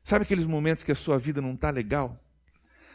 Sabe 0.03 0.25
aqueles 0.25 0.47
momentos 0.47 0.83
que 0.83 0.93
a 0.93 0.97
sua 0.97 1.19
vida 1.19 1.41
não 1.41 1.53
está 1.53 1.71
legal? 1.71 2.19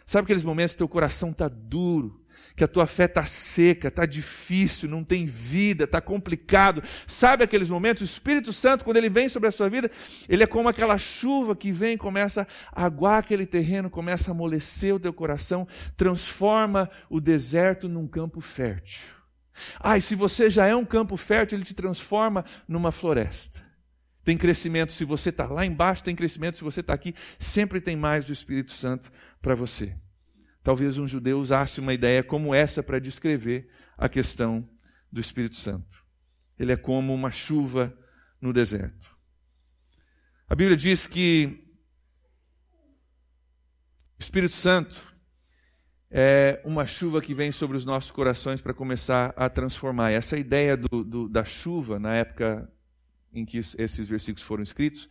Sabe 0.06 0.26
aqueles 0.26 0.44
momentos 0.44 0.74
que 0.74 0.78
teu 0.78 0.88
coração 0.88 1.32
está 1.32 1.48
duro, 1.48 2.24
que 2.56 2.64
a 2.64 2.68
tua 2.68 2.86
fé 2.86 3.06
está 3.06 3.26
seca, 3.26 3.88
está 3.88 4.06
difícil, 4.06 4.88
não 4.88 5.04
tem 5.04 5.26
vida, 5.26 5.86
está 5.86 6.00
complicado. 6.00 6.84
Sabe 7.08 7.44
aqueles 7.44 7.70
momentos? 7.70 8.02
O 8.02 8.06
Espírito 8.06 8.54
Santo, 8.54 8.86
quando 8.86 8.98
ele 8.98 9.10
vem 9.10 9.28
sobre 9.28 9.50
a 9.50 9.52
sua 9.52 9.68
vida, 9.68 9.90
ele 10.30 10.44
é 10.44 10.48
como 10.48 10.70
aquela 10.70 10.98
chuva 10.98 11.56
que 11.56 11.72
vem, 11.72 11.98
começa 11.98 12.48
a 12.72 12.86
aguar 12.86 13.20
aquele 13.20 13.48
terreno, 13.48 13.90
começa 13.90 14.30
a 14.30 14.34
amolecer 14.34 14.94
o 14.94 15.00
teu 15.00 15.12
coração, 15.12 15.68
transforma 15.98 16.90
o 17.10 17.20
deserto 17.20 17.90
num 17.90 18.08
campo 18.08 18.40
fértil. 18.42 19.02
Ah, 19.80 19.98
e 19.98 20.02
se 20.02 20.16
você 20.16 20.50
já 20.50 20.68
é 20.68 20.76
um 20.76 20.86
campo 20.86 21.18
fértil, 21.18 21.58
ele 21.58 21.66
te 21.66 21.74
transforma 21.74 22.46
numa 22.68 22.92
floresta. 22.92 23.65
Tem 24.26 24.36
crescimento 24.36 24.92
se 24.92 25.06
você 25.06 25.30
está 25.30 25.46
lá 25.46 25.64
embaixo, 25.64 26.04
tem 26.04 26.16
crescimento 26.16 26.58
se 26.58 26.64
você 26.64 26.80
está 26.80 26.96
aqui. 26.96 27.14
Sempre 27.38 27.80
tem 27.80 27.96
mais 27.96 28.26
do 28.26 28.34
Espírito 28.34 28.72
Santo 28.72 29.12
para 29.40 29.54
você. 29.54 29.96
Talvez 30.64 30.98
um 30.98 31.08
judeu 31.08 31.40
usasse 31.40 31.80
uma 31.80 31.94
ideia 31.94 32.24
como 32.24 32.54
essa 32.54 32.82
para 32.82 32.98
descrever 32.98 33.70
a 33.96 34.10
questão 34.10 34.68
do 35.12 35.22
Espírito 35.22 35.56
Santo. 35.56 36.04
Ele 36.58 36.72
é 36.72 36.76
como 36.76 37.14
uma 37.14 37.30
chuva 37.30 37.96
no 38.42 38.52
deserto. 38.52 39.16
A 40.50 40.56
Bíblia 40.56 40.76
diz 40.76 41.06
que 41.06 41.64
Espírito 44.18 44.56
Santo 44.56 45.16
é 46.10 46.62
uma 46.66 46.88
chuva 46.88 47.22
que 47.22 47.36
vem 47.36 47.52
sobre 47.52 47.78
os 47.78 47.86
nossos 47.86 48.10
corações 48.10 48.60
para 48.60 48.74
começar 48.74 49.36
a 49.38 49.48
transformar. 49.50 50.12
E 50.12 50.16
essa 50.16 50.36
ideia 50.36 50.76
do, 50.76 51.04
do, 51.04 51.30
da 51.30 51.44
chuva, 51.44 52.00
na 52.00 52.16
época 52.16 52.68
em 53.36 53.46
que 53.46 53.58
esses 53.58 54.08
versículos 54.08 54.42
foram 54.42 54.64
escritos, 54.64 55.10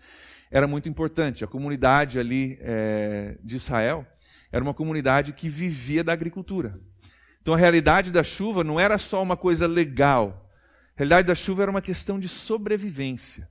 era 0.51 0.67
muito 0.67 0.89
importante. 0.89 1.45
A 1.45 1.47
comunidade 1.47 2.19
ali 2.19 2.59
é, 2.61 3.37
de 3.43 3.57
Israel 3.57 4.07
era 4.51 4.63
uma 4.63 4.75
comunidade 4.75 5.33
que 5.33 5.49
vivia 5.49 6.03
da 6.03 6.13
agricultura. 6.13 6.81
Então 7.43 7.55
a 7.55 7.57
realidade 7.57 8.11
da 8.11 8.25
chuva 8.25 8.65
não 8.65 8.81
era 8.81 8.97
só 8.99 9.23
uma 9.23 9.37
coisa 9.37 9.67
legal. 9.67 10.51
A 10.97 10.99
realidade 10.99 11.29
da 11.29 11.35
chuva 11.35 11.63
era 11.63 11.71
uma 11.71 11.83
questão 11.83 12.19
de 12.19 12.29
sobrevivência. 12.29 13.49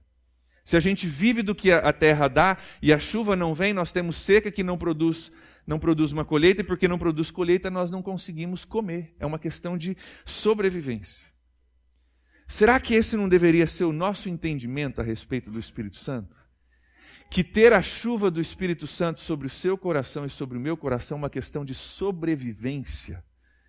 Se 0.66 0.78
a 0.78 0.80
gente 0.80 1.06
vive 1.08 1.42
do 1.42 1.54
que 1.54 1.72
a 1.72 1.92
terra 1.92 2.28
dá 2.28 2.58
e 2.82 2.94
a 2.94 2.98
chuva 2.98 3.36
não 3.36 3.54
vem, 3.54 3.74
nós 3.74 3.92
temos 3.92 4.16
seca 4.16 4.50
que 4.50 4.64
não 4.64 4.78
produz 4.78 5.32
não 5.66 5.80
produz 5.80 6.12
uma 6.12 6.26
colheita, 6.26 6.62
e 6.62 6.64
porque 6.64 6.90
não 6.90 7.00
produz 7.00 7.32
colheita, 7.32 7.72
nós 7.72 7.90
não 7.90 8.02
conseguimos 8.02 8.66
comer. 8.66 9.16
É 9.18 9.26
uma 9.26 9.40
questão 9.40 9.78
de 9.78 9.96
sobrevivência. 10.26 11.33
Será 12.54 12.80
que 12.80 12.94
esse 12.94 13.18
não 13.18 13.28
deveria 13.28 13.66
ser 13.66 13.84
o 13.84 13.92
nosso 13.92 14.30
entendimento 14.30 15.02
a 15.02 15.04
respeito 15.04 15.50
do 15.50 15.58
Espírito 15.58 15.96
Santo? 15.96 16.38
Que 17.28 17.44
ter 17.44 17.74
a 17.74 17.82
chuva 17.82 18.30
do 18.30 18.40
Espírito 18.40 18.86
Santo 18.86 19.22
sobre 19.22 19.48
o 19.48 19.50
seu 19.50 19.76
coração 19.76 20.24
e 20.24 20.30
sobre 20.30 20.56
o 20.56 20.62
meu 20.62 20.78
coração 20.78 21.18
é 21.18 21.22
uma 21.22 21.32
questão 21.32 21.66
de 21.66 21.74
sobrevivência 21.74 23.24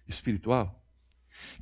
espiritual? 0.06 0.84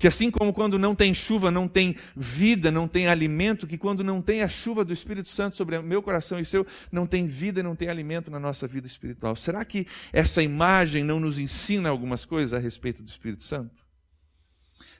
Que 0.00 0.08
assim 0.08 0.32
como 0.32 0.52
quando 0.52 0.80
não 0.80 0.96
tem 0.96 1.14
chuva, 1.14 1.48
não 1.48 1.68
tem 1.68 1.94
vida, 2.16 2.72
não 2.72 2.88
tem 2.88 3.06
alimento, 3.06 3.68
que 3.68 3.78
quando 3.78 4.02
não 4.02 4.20
tem 4.20 4.42
a 4.42 4.48
chuva 4.48 4.84
do 4.84 4.92
Espírito 4.92 5.28
Santo 5.28 5.56
sobre 5.56 5.76
o 5.76 5.82
meu 5.82 6.02
coração 6.02 6.40
e 6.40 6.44
seu, 6.44 6.66
não 6.90 7.06
tem 7.06 7.28
vida 7.28 7.62
não 7.62 7.76
tem 7.76 7.88
alimento 7.88 8.32
na 8.32 8.40
nossa 8.40 8.66
vida 8.66 8.88
espiritual. 8.88 9.36
Será 9.36 9.64
que 9.64 9.86
essa 10.12 10.42
imagem 10.42 11.04
não 11.04 11.20
nos 11.20 11.38
ensina 11.38 11.88
algumas 11.88 12.24
coisas 12.24 12.52
a 12.52 12.58
respeito 12.58 13.00
do 13.00 13.08
Espírito 13.08 13.44
Santo? 13.44 13.80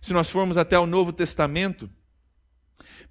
Se 0.00 0.12
nós 0.12 0.31
formos 0.31 0.57
até 0.57 0.79
o 0.79 0.87
Novo 0.87 1.12
Testamento, 1.12 1.91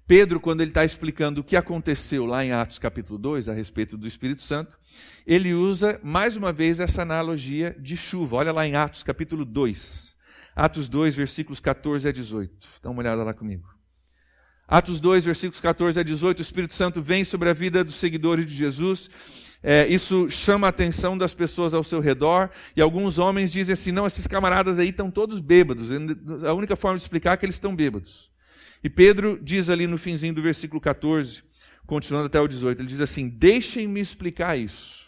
Pedro, 0.06 0.40
quando 0.40 0.60
ele 0.60 0.70
está 0.70 0.84
explicando 0.84 1.40
o 1.40 1.44
que 1.44 1.56
aconteceu 1.56 2.26
lá 2.26 2.44
em 2.44 2.52
Atos 2.52 2.78
capítulo 2.78 3.18
2 3.18 3.48
a 3.48 3.52
respeito 3.52 3.96
do 3.96 4.06
Espírito 4.06 4.42
Santo, 4.42 4.78
ele 5.26 5.54
usa 5.54 6.00
mais 6.02 6.36
uma 6.36 6.52
vez 6.52 6.80
essa 6.80 7.02
analogia 7.02 7.76
de 7.78 7.96
chuva. 7.96 8.36
Olha 8.36 8.52
lá 8.52 8.66
em 8.66 8.74
Atos 8.74 9.02
capítulo 9.02 9.44
2. 9.44 10.16
Atos 10.54 10.88
2, 10.88 11.16
versículos 11.16 11.60
14 11.60 12.08
a 12.08 12.12
18. 12.12 12.68
Dá 12.82 12.90
uma 12.90 13.00
olhada 13.00 13.22
lá 13.22 13.32
comigo. 13.32 13.68
Atos 14.68 15.00
2, 15.00 15.24
versículos 15.24 15.60
14 15.60 16.00
a 16.00 16.02
18. 16.02 16.38
O 16.38 16.42
Espírito 16.42 16.74
Santo 16.74 17.00
vem 17.00 17.24
sobre 17.24 17.48
a 17.48 17.52
vida 17.52 17.84
dos 17.84 17.94
seguidores 17.94 18.46
de 18.46 18.54
Jesus. 18.54 19.08
É, 19.62 19.86
isso 19.86 20.28
chama 20.28 20.66
a 20.66 20.70
atenção 20.70 21.16
das 21.16 21.34
pessoas 21.34 21.72
ao 21.72 21.84
seu 21.84 22.00
redor. 22.00 22.50
E 22.76 22.82
alguns 22.82 23.18
homens 23.18 23.52
dizem 23.52 23.72
assim: 23.72 23.92
não, 23.92 24.06
esses 24.06 24.26
camaradas 24.26 24.78
aí 24.78 24.88
estão 24.88 25.10
todos 25.10 25.40
bêbados. 25.40 25.90
A 26.44 26.52
única 26.52 26.74
forma 26.74 26.96
de 26.96 27.02
explicar 27.02 27.34
é 27.34 27.36
que 27.36 27.46
eles 27.46 27.56
estão 27.56 27.74
bêbados. 27.74 28.31
E 28.82 28.90
Pedro 28.90 29.38
diz 29.40 29.70
ali 29.70 29.86
no 29.86 29.96
finzinho 29.96 30.34
do 30.34 30.42
versículo 30.42 30.80
14, 30.80 31.42
continuando 31.86 32.26
até 32.26 32.40
o 32.40 32.48
18, 32.48 32.80
ele 32.80 32.88
diz 32.88 33.00
assim: 33.00 33.28
Deixem-me 33.28 34.00
explicar 34.00 34.58
isso. 34.58 35.02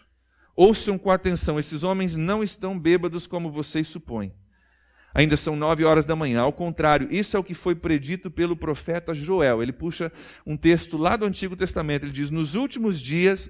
Ouçam 0.56 0.96
com 0.96 1.10
atenção, 1.10 1.58
esses 1.58 1.82
homens 1.82 2.14
não 2.14 2.42
estão 2.42 2.78
bêbados 2.78 3.26
como 3.26 3.50
vocês 3.50 3.88
supõem. 3.88 4.32
Ainda 5.12 5.36
são 5.36 5.54
nove 5.54 5.84
horas 5.84 6.06
da 6.06 6.16
manhã. 6.16 6.40
Ao 6.40 6.52
contrário, 6.52 7.08
isso 7.10 7.36
é 7.36 7.40
o 7.40 7.44
que 7.44 7.54
foi 7.54 7.74
predito 7.74 8.30
pelo 8.30 8.56
profeta 8.56 9.14
Joel. 9.14 9.62
Ele 9.62 9.72
puxa 9.72 10.10
um 10.44 10.56
texto 10.56 10.96
lá 10.96 11.16
do 11.16 11.24
Antigo 11.24 11.56
Testamento. 11.56 12.04
Ele 12.04 12.12
diz: 12.12 12.30
Nos 12.30 12.54
últimos 12.56 13.00
dias, 13.00 13.48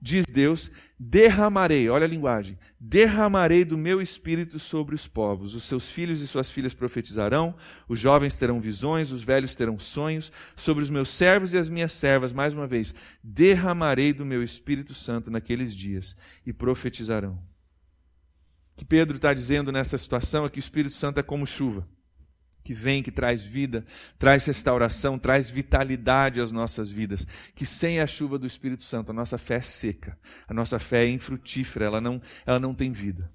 diz 0.00 0.24
Deus, 0.26 0.70
derramarei, 0.98 1.88
olha 1.88 2.04
a 2.04 2.08
linguagem, 2.08 2.58
derramarei 2.78 3.64
do 3.64 3.76
meu 3.76 4.00
espírito 4.00 4.58
sobre 4.58 4.94
os 4.94 5.06
povos. 5.06 5.54
Os 5.54 5.64
seus 5.64 5.90
filhos 5.90 6.20
e 6.20 6.28
suas 6.28 6.50
filhas 6.50 6.74
profetizarão, 6.74 7.54
os 7.88 7.98
jovens 7.98 8.34
terão 8.36 8.60
visões, 8.60 9.12
os 9.12 9.22
velhos 9.22 9.54
terão 9.54 9.78
sonhos. 9.78 10.32
Sobre 10.56 10.82
os 10.82 10.90
meus 10.90 11.10
servos 11.10 11.52
e 11.52 11.58
as 11.58 11.68
minhas 11.68 11.92
servas, 11.92 12.32
mais 12.32 12.54
uma 12.54 12.66
vez, 12.66 12.94
derramarei 13.22 14.12
do 14.12 14.24
meu 14.24 14.42
Espírito 14.42 14.94
Santo 14.94 15.30
naqueles 15.30 15.74
dias 15.74 16.16
e 16.46 16.52
profetizarão 16.52 17.38
que 18.80 18.84
Pedro 18.86 19.16
está 19.16 19.34
dizendo 19.34 19.70
nessa 19.70 19.98
situação 19.98 20.46
é 20.46 20.48
que 20.48 20.58
o 20.58 20.58
Espírito 20.58 20.94
Santo 20.94 21.20
é 21.20 21.22
como 21.22 21.46
chuva, 21.46 21.86
que 22.62 22.74
vem, 22.74 23.02
que 23.02 23.10
traz 23.10 23.44
vida, 23.44 23.84
traz 24.18 24.44
restauração, 24.44 25.18
traz 25.18 25.50
vitalidade 25.50 26.40
às 26.40 26.50
nossas 26.50 26.90
vidas. 26.90 27.26
Que 27.54 27.66
sem 27.66 28.00
a 28.00 28.06
chuva 28.06 28.38
do 28.38 28.46
Espírito 28.46 28.82
Santo 28.82 29.10
a 29.10 29.14
nossa 29.14 29.38
fé 29.38 29.56
é 29.56 29.62
seca, 29.62 30.18
a 30.46 30.54
nossa 30.54 30.78
fé 30.78 31.04
é 31.04 31.08
infrutífera, 31.08 31.86
ela 31.86 32.00
não, 32.00 32.20
ela 32.46 32.58
não 32.58 32.74
tem 32.74 32.92
vida. 32.92 33.30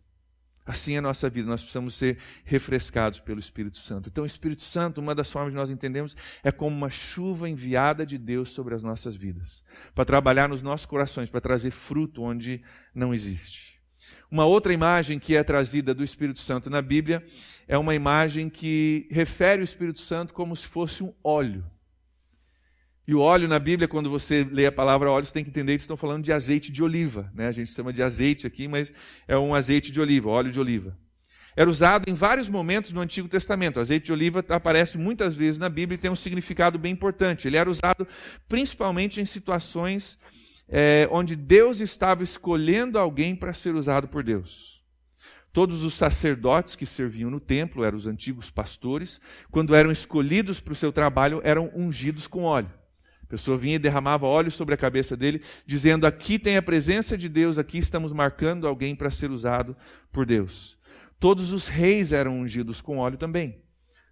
Assim 0.66 0.96
é 0.96 0.98
a 0.98 1.02
nossa 1.02 1.30
vida, 1.30 1.48
nós 1.48 1.62
precisamos 1.62 1.94
ser 1.94 2.18
refrescados 2.44 3.20
pelo 3.20 3.40
Espírito 3.40 3.78
Santo. 3.78 4.10
Então, 4.10 4.24
o 4.24 4.28
Espírito 4.28 4.64
Santo, 4.64 5.00
uma 5.00 5.14
das 5.14 5.32
formas 5.32 5.54
de 5.54 5.58
nós 5.58 5.70
entendemos, 5.70 6.18
é 6.44 6.52
como 6.52 6.76
uma 6.76 6.90
chuva 6.90 7.48
enviada 7.48 8.04
de 8.04 8.18
Deus 8.18 8.50
sobre 8.50 8.74
as 8.74 8.82
nossas 8.82 9.16
vidas, 9.16 9.64
para 9.94 10.06
trabalhar 10.06 10.50
nos 10.50 10.64
nossos 10.64 10.88
corações, 10.88 11.30
para 11.30 11.40
trazer 11.40 11.70
fruto 11.70 12.24
onde 12.24 12.64
não 12.96 13.14
existe. 13.14 13.75
Uma 14.30 14.46
outra 14.46 14.74
imagem 14.74 15.20
que 15.20 15.36
é 15.36 15.44
trazida 15.44 15.94
do 15.94 16.04
Espírito 16.04 16.40
Santo 16.40 16.70
na 16.70 16.82
Bíblia 16.82 17.26
é 17.68 17.78
uma 17.78 17.96
imagem 17.96 18.50
que 18.50 19.08
refere 19.12 19.62
o 19.62 19.64
Espírito 19.64 20.00
Santo 20.00 20.34
como 20.34 20.56
se 20.56 20.68
fosse 20.68 21.04
um 21.04 21.14
óleo. 21.24 21.64
E 23.08 23.14
o 23.14 23.20
óleo 23.20 23.48
na 23.48 23.60
Bíblia, 23.60 23.88
quando 23.88 24.10
você 24.10 24.44
lê 24.44 24.66
a 24.66 24.72
palavra 24.72 25.12
óleo, 25.12 25.28
você 25.28 25.34
tem 25.34 25.44
que 25.44 25.52
entender 25.52 25.76
que 25.76 25.82
estão 25.82 25.96
falando 25.96 26.24
de 26.24 26.34
azeite 26.34 26.72
de 26.72 26.84
oliva. 26.84 27.32
Né? 27.36 27.48
A 27.48 27.52
gente 27.52 27.72
chama 27.72 27.94
de 27.94 28.02
azeite 28.02 28.48
aqui, 28.48 28.68
mas 28.68 28.92
é 29.28 29.38
um 29.38 29.54
azeite 29.54 29.92
de 29.92 30.02
oliva, 30.02 30.30
óleo 30.30 30.52
de 30.52 30.60
oliva. 30.60 30.98
Era 31.56 31.70
usado 31.70 32.10
em 32.10 32.14
vários 32.14 32.50
momentos 32.50 32.92
no 32.92 33.00
Antigo 33.00 33.30
Testamento. 33.30 33.78
O 33.78 33.80
azeite 33.80 34.08
de 34.08 34.12
oliva 34.12 34.44
aparece 34.50 34.98
muitas 34.98 35.36
vezes 35.36 35.60
na 35.60 35.70
Bíblia 35.70 35.96
e 35.96 36.00
tem 36.00 36.12
um 36.12 36.16
significado 36.16 36.80
bem 36.80 36.92
importante. 36.92 37.48
Ele 37.48 37.58
era 37.58 37.70
usado 37.70 38.08
principalmente 38.50 39.22
em 39.22 39.26
situações 39.26 40.20
é, 40.68 41.08
onde 41.12 41.36
Deus 41.36 41.80
estava 41.80 42.24
escolhendo 42.24 42.98
alguém 42.98 43.36
para 43.36 43.54
ser 43.54 43.76
usado 43.76 44.08
por 44.08 44.24
Deus. 44.24 44.84
Todos 45.54 45.84
os 45.84 45.94
sacerdotes 45.94 46.76
que 46.76 46.86
serviam 46.86 47.32
no 47.32 47.40
templo, 47.40 47.84
eram 47.84 47.98
os 47.98 48.08
antigos 48.08 48.50
pastores, 48.50 49.22
quando 49.50 49.74
eram 49.74 49.92
escolhidos 49.92 50.60
para 50.60 50.74
o 50.74 50.76
seu 50.76 50.92
trabalho, 50.92 51.40
eram 51.44 51.72
ungidos 51.74 52.28
com 52.28 52.44
óleo. 52.44 52.70
A 53.24 53.28
pessoa 53.28 53.58
vinha 53.58 53.76
e 53.76 53.80
derramava 53.80 54.28
óleo 54.28 54.52
sobre 54.52 54.76
a 54.76 54.78
cabeça 54.78 55.16
dele, 55.16 55.42
dizendo: 55.66 56.06
Aqui 56.06 56.38
tem 56.38 56.58
a 56.58 56.62
presença 56.62 57.18
de 57.18 57.30
Deus, 57.30 57.58
aqui 57.58 57.78
estamos 57.78 58.12
marcando 58.12 58.68
alguém 58.68 58.96
para 58.96 59.10
ser 59.10 59.32
usado 59.32 59.76
por 60.12 60.26
Deus. 60.26 60.78
Todos 61.20 61.52
os 61.52 61.68
reis 61.68 62.12
eram 62.12 62.40
ungidos 62.40 62.82
com 62.82 62.98
óleo 62.98 63.18
também. 63.18 63.65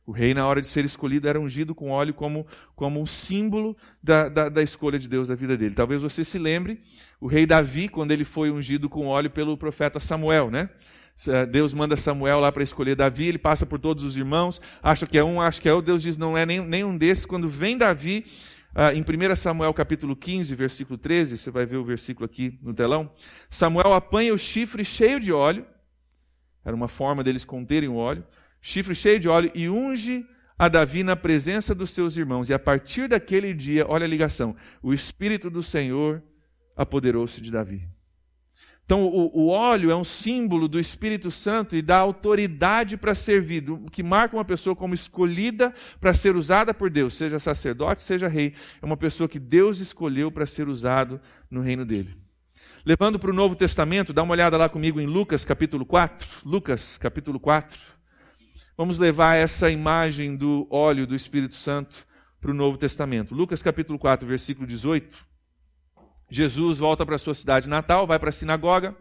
O 0.05 0.11
rei, 0.11 0.33
na 0.33 0.45
hora 0.45 0.61
de 0.61 0.67
ser 0.67 0.83
escolhido, 0.83 1.29
era 1.29 1.39
ungido 1.39 1.73
com 1.73 1.89
óleo 1.89 2.13
como, 2.13 2.45
como 2.75 3.01
um 3.01 3.05
símbolo 3.05 3.75
da, 4.01 4.27
da, 4.27 4.49
da, 4.49 4.61
escolha 4.61 4.99
de 4.99 5.07
Deus 5.07 5.29
da 5.29 5.35
vida 5.35 5.55
dele. 5.55 5.73
Talvez 5.75 6.01
você 6.01 6.25
se 6.25 6.37
lembre, 6.37 6.81
o 7.21 7.27
rei 7.27 7.45
Davi, 7.45 7.87
quando 7.87 8.11
ele 8.11 8.25
foi 8.25 8.51
ungido 8.51 8.89
com 8.89 9.07
óleo 9.07 9.29
pelo 9.29 9.57
profeta 9.57 10.01
Samuel, 10.01 10.51
né? 10.51 10.69
Deus 11.51 11.73
manda 11.73 11.95
Samuel 11.95 12.39
lá 12.39 12.51
para 12.51 12.63
escolher 12.63 12.95
Davi, 12.95 13.27
ele 13.27 13.37
passa 13.37 13.65
por 13.65 13.79
todos 13.79 14.03
os 14.03 14.17
irmãos, 14.17 14.59
acha 14.81 15.05
que 15.05 15.17
é 15.17 15.23
um, 15.23 15.39
acha 15.39 15.61
que 15.61 15.69
é 15.69 15.73
outro. 15.73 15.85
Deus 15.85 16.01
diz, 16.01 16.17
não 16.17 16.37
é 16.37 16.45
nem, 16.45 16.59
nenhum 16.59 16.97
desses. 16.97 17.23
Quando 17.23 17.47
vem 17.47 17.77
Davi, 17.77 18.25
ah, 18.75 18.93
em 18.93 19.01
1 19.01 19.35
Samuel 19.35 19.73
capítulo 19.73 20.15
15, 20.15 20.53
versículo 20.55 20.97
13, 20.97 21.37
você 21.37 21.51
vai 21.51 21.65
ver 21.65 21.77
o 21.77 21.83
versículo 21.85 22.25
aqui 22.25 22.59
no 22.61 22.73
telão. 22.73 23.09
Samuel 23.49 23.93
apanha 23.93 24.33
o 24.33 24.37
chifre 24.37 24.83
cheio 24.83 25.19
de 25.19 25.31
óleo, 25.31 25.65
era 26.65 26.75
uma 26.75 26.87
forma 26.87 27.23
deles 27.23 27.45
conterem 27.45 27.87
o 27.87 27.95
óleo 27.95 28.25
chifre 28.63 28.95
cheio 28.95 29.19
de 29.19 29.27
óleo, 29.27 29.51
e 29.53 29.69
unge 29.69 30.25
a 30.57 30.69
Davi 30.69 31.03
na 31.03 31.15
presença 31.15 31.75
dos 31.75 31.91
seus 31.91 32.15
irmãos. 32.15 32.49
E 32.49 32.53
a 32.53 32.59
partir 32.59 33.09
daquele 33.09 33.53
dia, 33.53 33.85
olha 33.87 34.05
a 34.05 34.09
ligação: 34.09 34.55
o 34.81 34.93
Espírito 34.93 35.49
do 35.49 35.61
Senhor 35.61 36.23
apoderou-se 36.75 37.41
de 37.41 37.51
Davi. 37.51 37.87
Então, 38.85 39.05
o, 39.05 39.45
o, 39.45 39.47
óleo 39.47 39.91
é 39.91 39.95
um 39.95 40.03
símbolo 40.03 40.67
do 40.67 40.77
Espírito 40.77 41.31
Santo 41.31 41.75
e 41.75 41.81
da 41.81 41.97
autoridade 41.97 42.97
para 42.97 43.15
servir, 43.15 43.63
que 43.91 44.03
marca 44.03 44.35
uma 44.35 44.43
pessoa 44.43 44.75
como 44.75 44.93
escolhida 44.93 45.73
para 46.01 46.13
ser 46.13 46.35
usada 46.35 46.73
por 46.73 46.89
Deus, 46.89 47.13
seja 47.13 47.39
sacerdote, 47.39 48.03
seja 48.03 48.27
rei. 48.27 48.53
É 48.81 48.85
uma 48.85 48.97
pessoa 48.97 49.29
que 49.29 49.39
Deus 49.39 49.79
escolheu 49.79 50.29
para 50.29 50.45
ser 50.45 50.67
usado 50.67 51.19
no 51.49 51.61
reino 51.61 51.85
dele. 51.85 52.23
Levando 52.85 53.17
para 53.17 53.31
o 53.31 53.33
Novo 53.33 53.55
Testamento, 53.55 54.11
dá 54.11 54.21
uma 54.21 54.33
olhada 54.33 54.57
lá 54.57 54.67
comigo 54.67 54.99
em 54.99 55.05
Lucas 55.05 55.45
capítulo 55.45 55.85
4. 55.85 56.27
Lucas 56.45 56.97
capítulo 56.97 57.39
4. 57.39 57.79
Vamos 58.75 58.97
levar 58.97 59.37
essa 59.37 59.69
imagem 59.69 60.35
do 60.35 60.67
óleo 60.67 61.05
do 61.05 61.13
Espírito 61.13 61.53
Santo 61.53 62.07
para 62.41 62.49
o 62.49 62.55
Novo 62.55 62.75
Testamento. 62.75 63.35
Lucas 63.35 63.61
capítulo 63.61 63.99
4, 63.99 64.27
versículo 64.27 64.65
18. 64.65 65.15
Jesus 66.27 66.79
volta 66.79 67.05
para 67.05 67.15
a 67.15 67.19
sua 67.19 67.35
cidade 67.35 67.67
natal, 67.67 68.07
vai 68.07 68.17
para 68.17 68.29
a 68.29 68.33
sinagoga, 68.33 68.97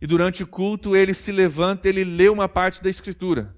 e 0.00 0.06
durante 0.06 0.42
o 0.42 0.46
culto 0.46 0.96
ele 0.96 1.12
se 1.12 1.30
levanta, 1.30 1.90
ele 1.90 2.04
lê 2.04 2.30
uma 2.30 2.48
parte 2.48 2.82
da 2.82 2.88
Escritura, 2.88 3.54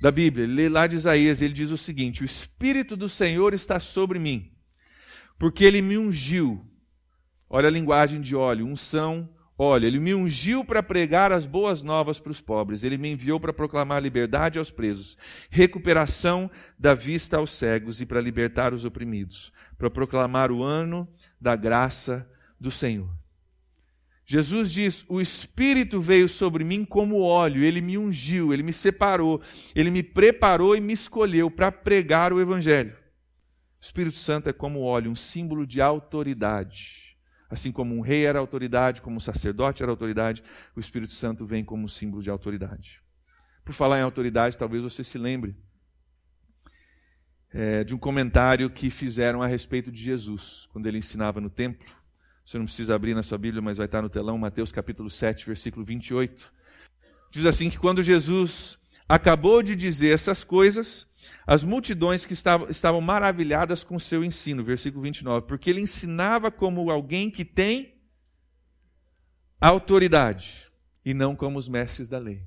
da 0.00 0.10
Bíblia. 0.10 0.44
Ele 0.44 0.54
lê 0.54 0.68
lá 0.70 0.86
de 0.86 0.96
Isaías, 0.96 1.42
ele 1.42 1.52
diz 1.52 1.70
o 1.70 1.76
seguinte: 1.76 2.22
O 2.22 2.24
Espírito 2.24 2.96
do 2.96 3.10
Senhor 3.10 3.52
está 3.52 3.78
sobre 3.78 4.18
mim, 4.18 4.50
porque 5.38 5.64
ele 5.66 5.82
me 5.82 5.98
ungiu. 5.98 6.66
Olha 7.48 7.68
a 7.68 7.70
linguagem 7.70 8.22
de 8.22 8.34
óleo, 8.34 8.66
unção, 8.66 9.28
óleo. 9.56 9.86
Ele 9.86 9.98
me 9.98 10.14
ungiu 10.14 10.64
para 10.64 10.82
pregar 10.82 11.32
as 11.32 11.46
boas 11.46 11.82
novas 11.82 12.18
para 12.18 12.32
os 12.32 12.40
pobres. 12.40 12.84
Ele 12.84 12.98
me 12.98 13.10
enviou 13.10 13.38
para 13.38 13.52
proclamar 13.52 14.02
liberdade 14.02 14.58
aos 14.58 14.70
presos, 14.70 15.16
recuperação 15.50 16.50
da 16.78 16.94
vista 16.94 17.36
aos 17.36 17.52
cegos 17.52 18.00
e 18.00 18.06
para 18.06 18.20
libertar 18.20 18.74
os 18.74 18.84
oprimidos, 18.84 19.52
para 19.78 19.90
proclamar 19.90 20.50
o 20.50 20.62
ano 20.62 21.08
da 21.40 21.56
graça 21.56 22.28
do 22.60 22.70
Senhor. 22.70 23.08
Jesus 24.26 24.72
diz: 24.72 25.04
O 25.08 25.20
Espírito 25.20 26.00
veio 26.00 26.28
sobre 26.28 26.64
mim 26.64 26.84
como 26.84 27.20
óleo, 27.20 27.62
ele 27.62 27.80
me 27.80 27.98
ungiu, 27.98 28.54
ele 28.54 28.62
me 28.62 28.72
separou, 28.72 29.40
ele 29.74 29.90
me 29.90 30.02
preparou 30.02 30.74
e 30.74 30.80
me 30.80 30.94
escolheu 30.94 31.50
para 31.50 31.70
pregar 31.70 32.32
o 32.32 32.40
Evangelho. 32.40 32.96
O 33.80 33.84
Espírito 33.84 34.16
Santo 34.16 34.48
é 34.48 34.52
como 34.52 34.80
óleo, 34.80 35.10
um 35.10 35.16
símbolo 35.16 35.66
de 35.66 35.80
autoridade. 35.80 37.13
Assim 37.54 37.70
como 37.70 37.94
um 37.94 38.00
rei 38.00 38.26
era 38.26 38.40
autoridade, 38.40 39.00
como 39.00 39.16
um 39.16 39.20
sacerdote 39.20 39.80
era 39.80 39.92
autoridade, 39.92 40.42
o 40.74 40.80
Espírito 40.80 41.12
Santo 41.12 41.46
vem 41.46 41.64
como 41.64 41.88
símbolo 41.88 42.20
de 42.20 42.28
autoridade. 42.28 43.00
Por 43.64 43.72
falar 43.72 44.00
em 44.00 44.02
autoridade, 44.02 44.58
talvez 44.58 44.82
você 44.82 45.04
se 45.04 45.16
lembre 45.16 45.54
é, 47.52 47.84
de 47.84 47.94
um 47.94 47.98
comentário 47.98 48.68
que 48.68 48.90
fizeram 48.90 49.40
a 49.40 49.46
respeito 49.46 49.92
de 49.92 50.02
Jesus, 50.02 50.66
quando 50.72 50.88
ele 50.88 50.98
ensinava 50.98 51.40
no 51.40 51.48
templo. 51.48 51.86
Você 52.44 52.58
não 52.58 52.64
precisa 52.64 52.92
abrir 52.92 53.14
na 53.14 53.22
sua 53.22 53.38
Bíblia, 53.38 53.62
mas 53.62 53.78
vai 53.78 53.86
estar 53.86 54.02
no 54.02 54.10
telão, 54.10 54.36
Mateus 54.36 54.72
capítulo 54.72 55.08
7, 55.08 55.46
versículo 55.46 55.84
28. 55.84 56.52
Diz 57.30 57.46
assim 57.46 57.70
que 57.70 57.78
quando 57.78 58.02
Jesus 58.02 58.76
acabou 59.08 59.62
de 59.62 59.76
dizer 59.76 60.12
essas 60.12 60.42
coisas, 60.42 61.06
as 61.46 61.64
multidões 61.64 62.24
que 62.24 62.32
estavam, 62.32 62.68
estavam 62.68 63.00
maravilhadas 63.00 63.84
com 63.84 63.96
o 63.96 64.00
seu 64.00 64.24
ensino, 64.24 64.64
versículo 64.64 65.02
29, 65.02 65.46
porque 65.46 65.70
ele 65.70 65.80
ensinava 65.80 66.50
como 66.50 66.90
alguém 66.90 67.30
que 67.30 67.44
tem 67.44 67.94
autoridade 69.60 70.70
e 71.04 71.14
não 71.14 71.34
como 71.36 71.58
os 71.58 71.68
mestres 71.68 72.08
da 72.08 72.18
lei. 72.18 72.42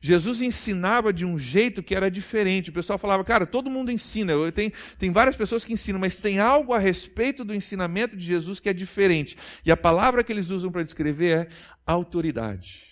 Jesus 0.00 0.42
ensinava 0.42 1.12
de 1.12 1.24
um 1.24 1.38
jeito 1.38 1.82
que 1.82 1.94
era 1.94 2.10
diferente. 2.10 2.70
O 2.70 2.72
pessoal 2.72 2.98
falava, 2.98 3.22
cara, 3.22 3.46
todo 3.46 3.70
mundo 3.70 3.92
ensina. 3.92 4.32
Tem, 4.50 4.72
tem 4.98 5.12
várias 5.12 5.36
pessoas 5.36 5.64
que 5.64 5.72
ensinam, 5.72 6.00
mas 6.00 6.16
tem 6.16 6.40
algo 6.40 6.74
a 6.74 6.78
respeito 6.78 7.44
do 7.44 7.54
ensinamento 7.54 8.16
de 8.16 8.24
Jesus 8.24 8.58
que 8.58 8.68
é 8.68 8.72
diferente. 8.72 9.36
E 9.64 9.70
a 9.70 9.76
palavra 9.76 10.24
que 10.24 10.32
eles 10.32 10.50
usam 10.50 10.72
para 10.72 10.82
descrever 10.82 11.38
é 11.38 11.48
autoridade. 11.86 12.82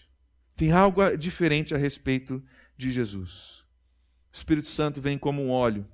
Tem 0.57 0.71
algo 0.71 1.17
diferente 1.17 1.75
a 1.75 1.79
respeito 1.79 2.43
de 2.77 2.93
Jesus. 2.93 3.60
O 4.33 4.37
Espírito 4.37 4.69
Santo 4.69 5.01
vem 5.01 5.19
como 5.19 5.43
um 5.43 5.51
óleo 5.51 5.87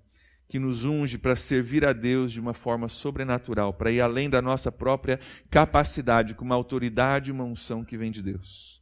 que 0.48 0.58
nos 0.58 0.84
unge 0.84 1.18
para 1.18 1.34
servir 1.34 1.84
a 1.84 1.92
Deus 1.92 2.30
de 2.30 2.40
uma 2.40 2.54
forma 2.54 2.88
sobrenatural, 2.88 3.74
para 3.74 3.90
ir 3.90 4.00
além 4.00 4.30
da 4.30 4.40
nossa 4.40 4.70
própria 4.70 5.18
capacidade, 5.50 6.34
com 6.34 6.44
uma 6.44 6.54
autoridade 6.54 7.30
e 7.30 7.32
uma 7.32 7.44
unção 7.44 7.84
que 7.84 7.96
vem 7.96 8.10
de 8.10 8.22
Deus. 8.22 8.80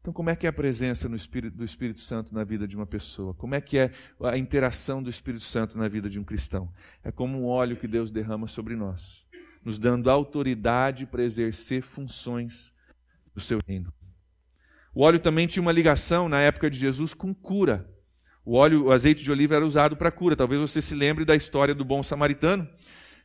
Então, 0.00 0.12
como 0.12 0.30
é 0.30 0.34
que 0.34 0.46
é 0.46 0.48
a 0.48 0.52
presença 0.52 1.08
Espírito, 1.14 1.56
do 1.56 1.64
Espírito 1.64 2.00
Santo 2.00 2.34
na 2.34 2.42
vida 2.42 2.66
de 2.66 2.74
uma 2.74 2.86
pessoa? 2.86 3.34
Como 3.34 3.54
é 3.54 3.60
que 3.60 3.78
é 3.78 3.92
a 4.20 4.36
interação 4.36 5.00
do 5.00 5.08
Espírito 5.08 5.44
Santo 5.44 5.78
na 5.78 5.86
vida 5.86 6.10
de 6.10 6.18
um 6.18 6.24
cristão? 6.24 6.72
É 7.04 7.12
como 7.12 7.38
um 7.38 7.46
óleo 7.46 7.76
que 7.76 7.86
Deus 7.86 8.10
derrama 8.10 8.48
sobre 8.48 8.74
nós, 8.74 9.24
nos 9.64 9.78
dando 9.78 10.10
autoridade 10.10 11.06
para 11.06 11.22
exercer 11.22 11.82
funções 11.82 12.72
do 13.32 13.40
seu 13.40 13.60
reino. 13.64 13.92
O 14.92 15.02
óleo 15.02 15.20
também 15.20 15.46
tinha 15.46 15.62
uma 15.62 15.70
ligação 15.70 16.28
na 16.28 16.40
época 16.40 16.68
de 16.68 16.78
Jesus 16.78 17.14
com 17.14 17.32
cura. 17.32 17.88
O 18.44 18.56
óleo, 18.56 18.86
o 18.86 18.92
azeite 18.92 19.22
de 19.22 19.30
oliva 19.30 19.54
era 19.54 19.64
usado 19.64 19.96
para 19.96 20.10
cura. 20.10 20.34
Talvez 20.34 20.60
você 20.60 20.82
se 20.82 20.94
lembre 20.94 21.24
da 21.24 21.36
história 21.36 21.74
do 21.74 21.84
bom 21.84 22.02
samaritano, 22.02 22.68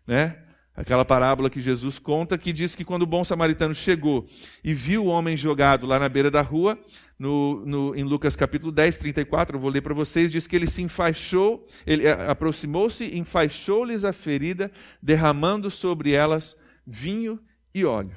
né? 0.06 0.44
Aquela 0.76 1.04
parábola 1.04 1.50
que 1.50 1.60
Jesus 1.60 1.98
conta, 1.98 2.38
que 2.38 2.54
diz 2.54 2.76
que 2.76 2.86
quando 2.86 3.02
o 3.02 3.08
bom 3.08 3.24
samaritano 3.24 3.74
chegou 3.74 4.28
e 4.64 4.76
viu 4.76 5.06
o 5.06 5.08
homem 5.08 5.36
jogado 5.36 5.88
lá 5.88 5.98
na 5.98 6.08
beira 6.08 6.30
da 6.30 6.44
rua, 6.44 6.78
no, 7.18 7.66
no, 7.66 7.96
em 7.96 8.04
Lucas 8.04 8.36
capítulo 8.36 8.72
10, 8.72 9.00
34, 9.00 9.58
eu 9.58 9.60
vou 9.60 9.72
ler 9.72 9.82
para 9.82 9.96
vocês, 9.96 10.32
diz 10.32 10.46
que 10.46 10.56
ele 10.56 10.68
se 10.68 10.84
enfaixou, 10.84 11.66
ele 11.84 12.06
eh, 12.06 12.30
aproximou-se, 12.30 13.18
enfaixou-lhes 13.18 14.06
a 14.06 14.14
ferida, 14.14 14.72
derramando 15.02 15.72
sobre 15.72 16.12
elas 16.12 16.56
vinho 16.86 17.40
e 17.74 17.84
óleo. 17.84 18.16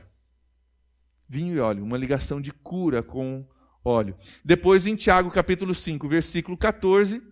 Vinho 1.26 1.56
e 1.56 1.60
óleo, 1.60 1.82
uma 1.82 1.96
ligação 1.96 2.42
de 2.42 2.52
cura 2.52 3.02
com 3.02 3.46
óleo. 3.84 4.16
Depois, 4.44 4.86
em 4.86 4.96
Tiago 4.96 5.30
capítulo 5.30 5.74
5, 5.74 6.08
versículo 6.08 6.56
14, 6.56 7.22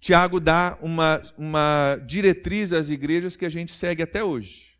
Tiago 0.00 0.40
dá 0.40 0.78
uma, 0.80 1.22
uma 1.36 1.96
diretriz 2.06 2.72
às 2.72 2.88
igrejas 2.88 3.36
que 3.36 3.44
a 3.44 3.50
gente 3.50 3.74
segue 3.74 4.02
até 4.02 4.24
hoje, 4.24 4.78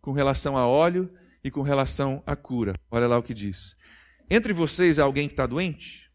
com 0.00 0.12
relação 0.12 0.56
a 0.56 0.66
óleo 0.66 1.10
e 1.42 1.50
com 1.50 1.62
relação 1.62 2.22
à 2.26 2.34
cura. 2.34 2.72
Olha 2.90 3.06
lá 3.06 3.16
o 3.16 3.22
que 3.22 3.32
diz. 3.32 3.76
Entre 4.28 4.52
vocês 4.52 4.98
há 4.98 5.04
alguém 5.04 5.28
que 5.28 5.34
está 5.34 5.46
doente? 5.46 6.10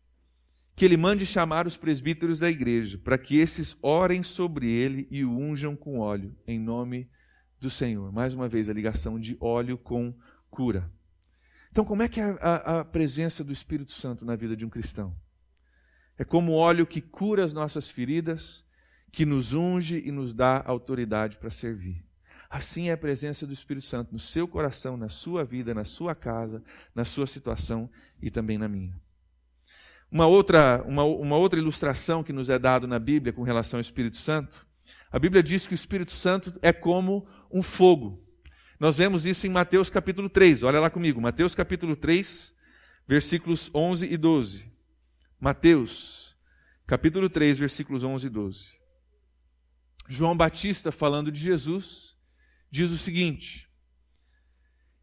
Que 0.76 0.84
ele 0.84 0.98
mande 0.98 1.26
chamar 1.26 1.66
os 1.66 1.78
presbíteros 1.78 2.40
da 2.40 2.50
igreja, 2.50 2.98
para 2.98 3.18
que 3.18 3.38
esses 3.38 3.78
orem 3.82 4.22
sobre 4.22 4.70
ele 4.70 5.08
e 5.10 5.24
o 5.24 5.32
unjam 5.32 5.76
com 5.76 6.00
óleo, 6.00 6.36
em 6.46 6.60
nome 6.60 7.10
do 7.60 7.70
Senhor. 7.70 8.12
Mais 8.12 8.34
uma 8.34 8.50
vez, 8.50 8.70
a 8.70 8.74
ligação 8.74 9.18
de 9.18 9.38
óleo 9.40 9.78
com 9.78 10.14
cura. 10.50 10.92
Então, 11.72 11.86
como 11.86 12.04
é 12.04 12.10
que 12.10 12.20
é 12.20 12.38
a, 12.42 12.80
a 12.80 12.86
presença 12.86 13.44
do 13.44 13.54
Espírito 13.54 13.94
Santo 13.94 14.26
na 14.26 14.36
vida 14.36 14.56
de 14.56 14.66
um 14.66 14.70
cristão? 14.70 15.16
É 16.18 16.24
como 16.26 16.52
óleo 16.54 16.86
que 16.86 17.00
cura 17.00 17.46
as 17.46 17.54
nossas 17.54 17.90
feridas, 17.90 18.66
que 19.12 19.26
nos 19.26 19.54
unge 19.54 20.02
e 20.06 20.12
nos 20.12 20.34
dá 20.34 20.62
autoridade 20.66 21.38
para 21.38 21.50
servir. 21.50 22.04
Assim 22.50 22.90
é 22.90 22.92
a 22.92 22.98
presença 22.98 23.48
do 23.48 23.54
Espírito 23.54 23.86
Santo 23.86 24.12
no 24.12 24.20
seu 24.20 24.46
coração, 24.46 24.98
na 24.98 25.08
sua 25.08 25.46
vida, 25.46 25.74
na 25.74 25.86
sua 25.86 26.14
casa, 26.14 26.62
na 26.94 27.06
sua 27.06 27.26
situação 27.26 27.90
e 28.22 28.30
também 28.30 28.58
na 28.58 28.68
minha. 28.68 28.94
Uma 30.12 30.28
outra, 30.28 30.84
uma, 30.86 31.06
uma 31.06 31.38
outra 31.38 31.58
ilustração 31.58 32.22
que 32.22 32.34
nos 32.34 32.50
é 32.50 32.60
dado 32.60 32.86
na 32.86 33.00
Bíblia 33.00 33.32
com 33.32 33.44
relação 33.44 33.78
ao 33.78 33.82
Espírito 33.82 34.18
Santo, 34.18 34.68
a 35.10 35.18
Bíblia 35.18 35.42
diz 35.42 35.66
que 35.66 35.74
o 35.74 35.76
Espírito 35.76 36.12
Santo 36.12 36.60
é 36.62 36.74
como 36.74 37.26
um 37.50 37.64
fogo. 37.64 38.22
Nós 38.82 38.98
vemos 38.98 39.28
isso 39.28 39.46
em 39.46 39.50
Mateus 39.52 39.92
capítulo 39.92 40.28
3. 40.28 40.64
Olha 40.64 40.80
lá 40.80 40.90
comigo, 40.90 41.22
Mateus 41.22 41.54
capítulo 41.54 41.96
3, 41.96 42.52
versículos 43.08 43.70
11 43.76 44.12
e 44.12 44.18
12. 44.18 44.72
Mateus, 45.40 46.36
capítulo 46.88 47.30
3, 47.30 47.60
versículos 47.60 48.04
11 48.04 48.26
e 48.26 48.30
12. 48.32 48.70
João 50.10 50.36
Batista, 50.36 50.92
falando 50.92 51.32
de 51.32 51.40
Jesus, 51.40 52.16
diz 52.72 52.90
o 52.90 52.98
seguinte: 52.98 53.70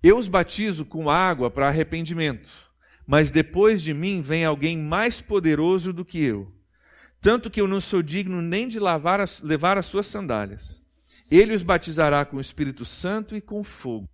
Eu 0.03 0.19
os 0.19 0.27
batizo 0.27 0.85
com 0.85 1.09
água 1.09 1.49
para 1.49 1.69
arrependimento, 1.69 2.51
mas 3.07 3.31
depois 3.31 3.81
de 3.81 3.95
mim 3.95 4.23
vem 4.23 4.45
alguém 4.45 4.77
mais 4.77 5.21
poderoso 5.21 5.93
do 5.93 6.05
que 6.05 6.21
eu, 6.21 6.53
tanto 7.21 7.49
que 7.49 7.61
eu 7.61 7.69
não 7.69 7.81
sou 7.81 8.03
digno 8.03 8.43
nem 8.43 8.67
de 8.67 8.81
lavar 8.81 9.21
as, 9.21 9.41
levar 9.41 9.79
as 9.79 9.87
suas 9.87 10.09
sandálias. 10.09 10.85
Ele 11.31 11.55
os 11.55 11.62
batizará 11.62 12.25
com 12.25 12.37
o 12.37 12.41
Espírito 12.41 12.85
Santo 12.85 13.37
e 13.37 13.41
com 13.41 13.62
fogo. 13.62 14.09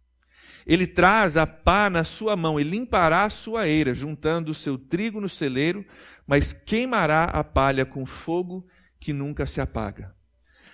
Ele 0.66 0.86
traz 0.86 1.36
a 1.36 1.46
pá 1.46 1.90
na 1.90 2.04
sua 2.04 2.36
mão 2.36 2.58
e 2.58 2.62
limpará 2.62 3.24
a 3.24 3.30
sua 3.30 3.68
eira, 3.68 3.94
juntando 3.94 4.50
o 4.50 4.54
seu 4.54 4.78
trigo 4.78 5.20
no 5.20 5.28
celeiro, 5.28 5.84
mas 6.26 6.52
queimará 6.52 7.24
a 7.24 7.44
palha 7.44 7.84
com 7.84 8.06
fogo 8.06 8.66
que 8.98 9.12
nunca 9.12 9.46
se 9.46 9.60
apaga. 9.60 10.14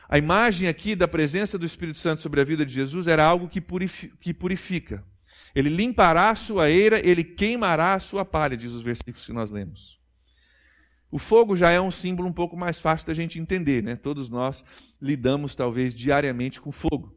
A 0.09 0.17
imagem 0.17 0.69
aqui 0.69 0.95
da 0.95 1.09
presença 1.09 1.59
do 1.59 1.67
Espírito 1.67 1.99
Santo 1.99 2.21
sobre 2.21 2.41
a 2.41 2.45
vida 2.45 2.65
de 2.65 2.73
Jesus 2.73 3.07
era 3.07 3.25
algo 3.25 3.49
que 3.49 3.61
purifica. 3.61 5.05
Ele 5.55 5.69
limpará 5.69 6.31
a 6.31 6.35
sua 6.37 6.71
eira, 6.71 7.05
ele 7.05 7.25
queimará 7.25 7.95
a 7.95 8.01
sua 8.01 8.25
palha, 8.25 8.57
diz 8.57 8.73
os 8.73 8.83
versículos 8.83 9.27
que 9.27 9.33
nós 9.33 9.51
lemos. 9.51 9.99
O 11.11 11.19
fogo 11.19 11.57
já 11.57 11.71
é 11.71 11.81
um 11.81 11.91
símbolo 11.91 12.29
um 12.29 12.33
pouco 12.33 12.57
mais 12.57 12.81
fácil 12.81 13.09
da 13.09 13.15
gente 13.15 13.39
entender, 13.39 13.83
né? 13.83 13.97
Todos 13.97 14.29
nós 14.29 14.65
lidamos 15.01 15.55
talvez 15.55 15.95
diariamente 15.95 16.61
com 16.61 16.71
fogo. 16.71 17.17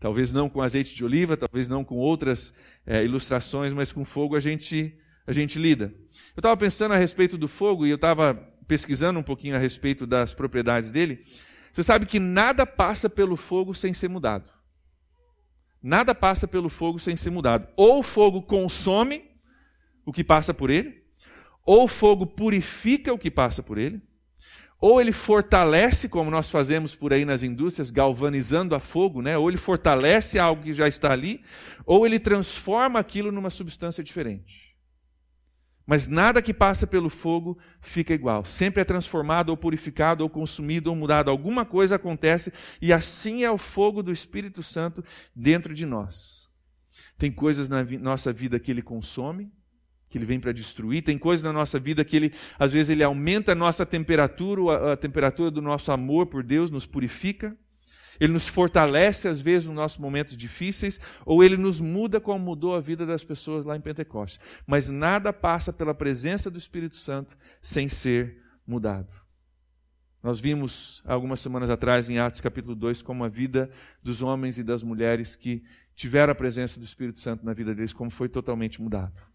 Talvez 0.00 0.32
não 0.32 0.48
com 0.48 0.62
azeite 0.62 0.94
de 0.94 1.04
oliva, 1.04 1.36
talvez 1.36 1.66
não 1.66 1.84
com 1.84 1.96
outras 1.96 2.54
é, 2.86 3.04
ilustrações, 3.04 3.72
mas 3.72 3.92
com 3.92 4.04
fogo 4.04 4.36
a 4.36 4.40
gente 4.40 4.96
a 5.26 5.32
gente 5.32 5.58
lida. 5.58 5.92
Eu 6.34 6.40
estava 6.40 6.56
pensando 6.56 6.94
a 6.94 6.96
respeito 6.96 7.36
do 7.36 7.46
fogo 7.46 7.86
e 7.86 7.90
eu 7.90 7.96
estava 7.96 8.34
pesquisando 8.66 9.20
um 9.20 9.22
pouquinho 9.22 9.56
a 9.56 9.58
respeito 9.58 10.06
das 10.06 10.32
propriedades 10.32 10.90
dele. 10.90 11.22
Você 11.70 11.82
sabe 11.82 12.06
que 12.06 12.18
nada 12.18 12.64
passa 12.64 13.10
pelo 13.10 13.36
fogo 13.36 13.74
sem 13.74 13.92
ser 13.92 14.08
mudado. 14.08 14.50
Nada 15.82 16.14
passa 16.14 16.48
pelo 16.48 16.70
fogo 16.70 16.98
sem 16.98 17.14
ser 17.14 17.30
mudado. 17.30 17.68
Ou 17.76 17.98
o 17.98 18.02
fogo 18.02 18.40
consome 18.40 19.30
o 20.04 20.12
que 20.12 20.24
passa 20.24 20.54
por 20.54 20.70
ele, 20.70 21.04
ou 21.64 21.84
o 21.84 21.88
fogo 21.88 22.26
purifica 22.26 23.12
o 23.12 23.18
que 23.18 23.30
passa 23.30 23.62
por 23.62 23.76
ele, 23.76 24.00
ou 24.80 25.00
ele 25.00 25.12
fortalece, 25.12 26.08
como 26.08 26.30
nós 26.30 26.50
fazemos 26.50 26.94
por 26.94 27.12
aí 27.12 27.24
nas 27.24 27.42
indústrias, 27.42 27.90
galvanizando 27.90 28.74
a 28.74 28.80
fogo, 28.80 29.20
né? 29.20 29.36
ou 29.36 29.48
ele 29.48 29.58
fortalece 29.58 30.38
algo 30.38 30.62
que 30.62 30.72
já 30.72 30.86
está 30.86 31.12
ali, 31.12 31.42
ou 31.84 32.06
ele 32.06 32.18
transforma 32.18 32.98
aquilo 32.98 33.32
numa 33.32 33.50
substância 33.50 34.04
diferente. 34.04 34.68
Mas 35.84 36.06
nada 36.06 36.42
que 36.42 36.52
passa 36.52 36.86
pelo 36.86 37.08
fogo 37.08 37.58
fica 37.80 38.12
igual. 38.12 38.44
Sempre 38.44 38.82
é 38.82 38.84
transformado, 38.84 39.48
ou 39.48 39.56
purificado, 39.56 40.22
ou 40.22 40.28
consumido, 40.28 40.90
ou 40.90 40.96
mudado. 40.96 41.30
Alguma 41.30 41.64
coisa 41.64 41.96
acontece, 41.96 42.52
e 42.80 42.92
assim 42.92 43.42
é 43.42 43.50
o 43.50 43.56
fogo 43.56 44.02
do 44.02 44.12
Espírito 44.12 44.62
Santo 44.62 45.02
dentro 45.34 45.74
de 45.74 45.86
nós. 45.86 46.46
Tem 47.16 47.32
coisas 47.32 47.70
na 47.70 47.82
nossa 47.82 48.32
vida 48.32 48.60
que 48.60 48.70
ele 48.70 48.82
consome, 48.82 49.50
que 50.08 50.16
ele 50.16 50.24
vem 50.24 50.40
para 50.40 50.52
destruir. 50.52 51.02
Tem 51.02 51.18
coisas 51.18 51.42
na 51.42 51.52
nossa 51.52 51.78
vida 51.78 52.04
que 52.04 52.16
ele, 52.16 52.32
às 52.58 52.72
vezes, 52.72 52.90
ele 52.90 53.02
aumenta 53.02 53.52
a 53.52 53.54
nossa 53.54 53.84
temperatura, 53.84 54.92
a, 54.92 54.96
temperatura 54.96 55.50
do 55.50 55.60
nosso 55.60 55.92
amor 55.92 56.26
por 56.26 56.42
Deus, 56.42 56.70
nos 56.70 56.86
purifica. 56.86 57.56
Ele 58.20 58.32
nos 58.32 58.48
fortalece, 58.48 59.28
às 59.28 59.40
vezes, 59.40 59.66
nos 59.66 59.76
nossos 59.76 59.98
momentos 59.98 60.36
difíceis, 60.36 61.00
ou 61.24 61.44
ele 61.44 61.56
nos 61.56 61.78
muda 61.78 62.20
como 62.20 62.44
mudou 62.44 62.74
a 62.74 62.80
vida 62.80 63.06
das 63.06 63.22
pessoas 63.22 63.64
lá 63.64 63.76
em 63.76 63.80
Pentecostes. 63.80 64.40
Mas 64.66 64.90
nada 64.90 65.32
passa 65.32 65.72
pela 65.72 65.94
presença 65.94 66.50
do 66.50 66.58
Espírito 66.58 66.96
Santo 66.96 67.36
sem 67.60 67.88
ser 67.88 68.42
mudado. 68.66 69.08
Nós 70.20 70.40
vimos 70.40 71.00
algumas 71.06 71.38
semanas 71.38 71.70
atrás, 71.70 72.10
em 72.10 72.18
Atos 72.18 72.40
capítulo 72.40 72.74
2, 72.74 73.02
como 73.02 73.24
a 73.24 73.28
vida 73.28 73.70
dos 74.02 74.20
homens 74.20 74.58
e 74.58 74.64
das 74.64 74.82
mulheres 74.82 75.36
que 75.36 75.62
tiveram 75.94 76.32
a 76.32 76.34
presença 76.34 76.80
do 76.80 76.84
Espírito 76.84 77.20
Santo 77.20 77.46
na 77.46 77.52
vida 77.52 77.72
deles, 77.72 77.92
como 77.92 78.10
foi 78.10 78.28
totalmente 78.28 78.82
mudado. 78.82 79.27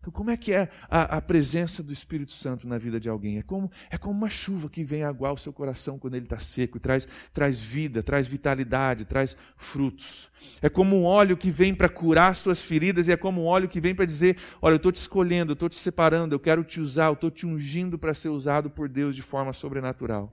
Então, 0.00 0.10
como 0.10 0.30
é 0.30 0.36
que 0.36 0.50
é 0.50 0.70
a, 0.88 1.18
a, 1.18 1.20
presença 1.20 1.82
do 1.82 1.92
Espírito 1.92 2.32
Santo 2.32 2.66
na 2.66 2.78
vida 2.78 2.98
de 2.98 3.06
alguém? 3.06 3.36
É 3.36 3.42
como, 3.42 3.70
é 3.90 3.98
como 3.98 4.16
uma 4.16 4.30
chuva 4.30 4.70
que 4.70 4.82
vem 4.82 5.04
aguar 5.04 5.34
o 5.34 5.38
seu 5.38 5.52
coração 5.52 5.98
quando 5.98 6.14
ele 6.14 6.24
está 6.24 6.38
seco 6.38 6.78
e 6.78 6.80
traz, 6.80 7.06
traz 7.34 7.60
vida, 7.60 8.02
traz 8.02 8.26
vitalidade, 8.26 9.04
traz 9.04 9.36
frutos. 9.58 10.30
É 10.62 10.70
como 10.70 10.96
um 10.96 11.04
óleo 11.04 11.36
que 11.36 11.50
vem 11.50 11.74
para 11.74 11.86
curar 11.86 12.34
suas 12.34 12.62
feridas 12.62 13.08
e 13.08 13.12
é 13.12 13.16
como 13.16 13.42
um 13.42 13.44
óleo 13.44 13.68
que 13.68 13.78
vem 13.78 13.94
para 13.94 14.06
dizer: 14.06 14.38
Olha, 14.62 14.72
eu 14.72 14.78
estou 14.78 14.90
te 14.90 14.96
escolhendo, 14.96 15.52
eu 15.52 15.54
estou 15.54 15.68
te 15.68 15.76
separando, 15.76 16.34
eu 16.34 16.40
quero 16.40 16.64
te 16.64 16.80
usar, 16.80 17.08
eu 17.08 17.12
estou 17.12 17.30
te 17.30 17.44
ungindo 17.44 17.98
para 17.98 18.14
ser 18.14 18.30
usado 18.30 18.70
por 18.70 18.88
Deus 18.88 19.14
de 19.14 19.20
forma 19.20 19.52
sobrenatural. 19.52 20.32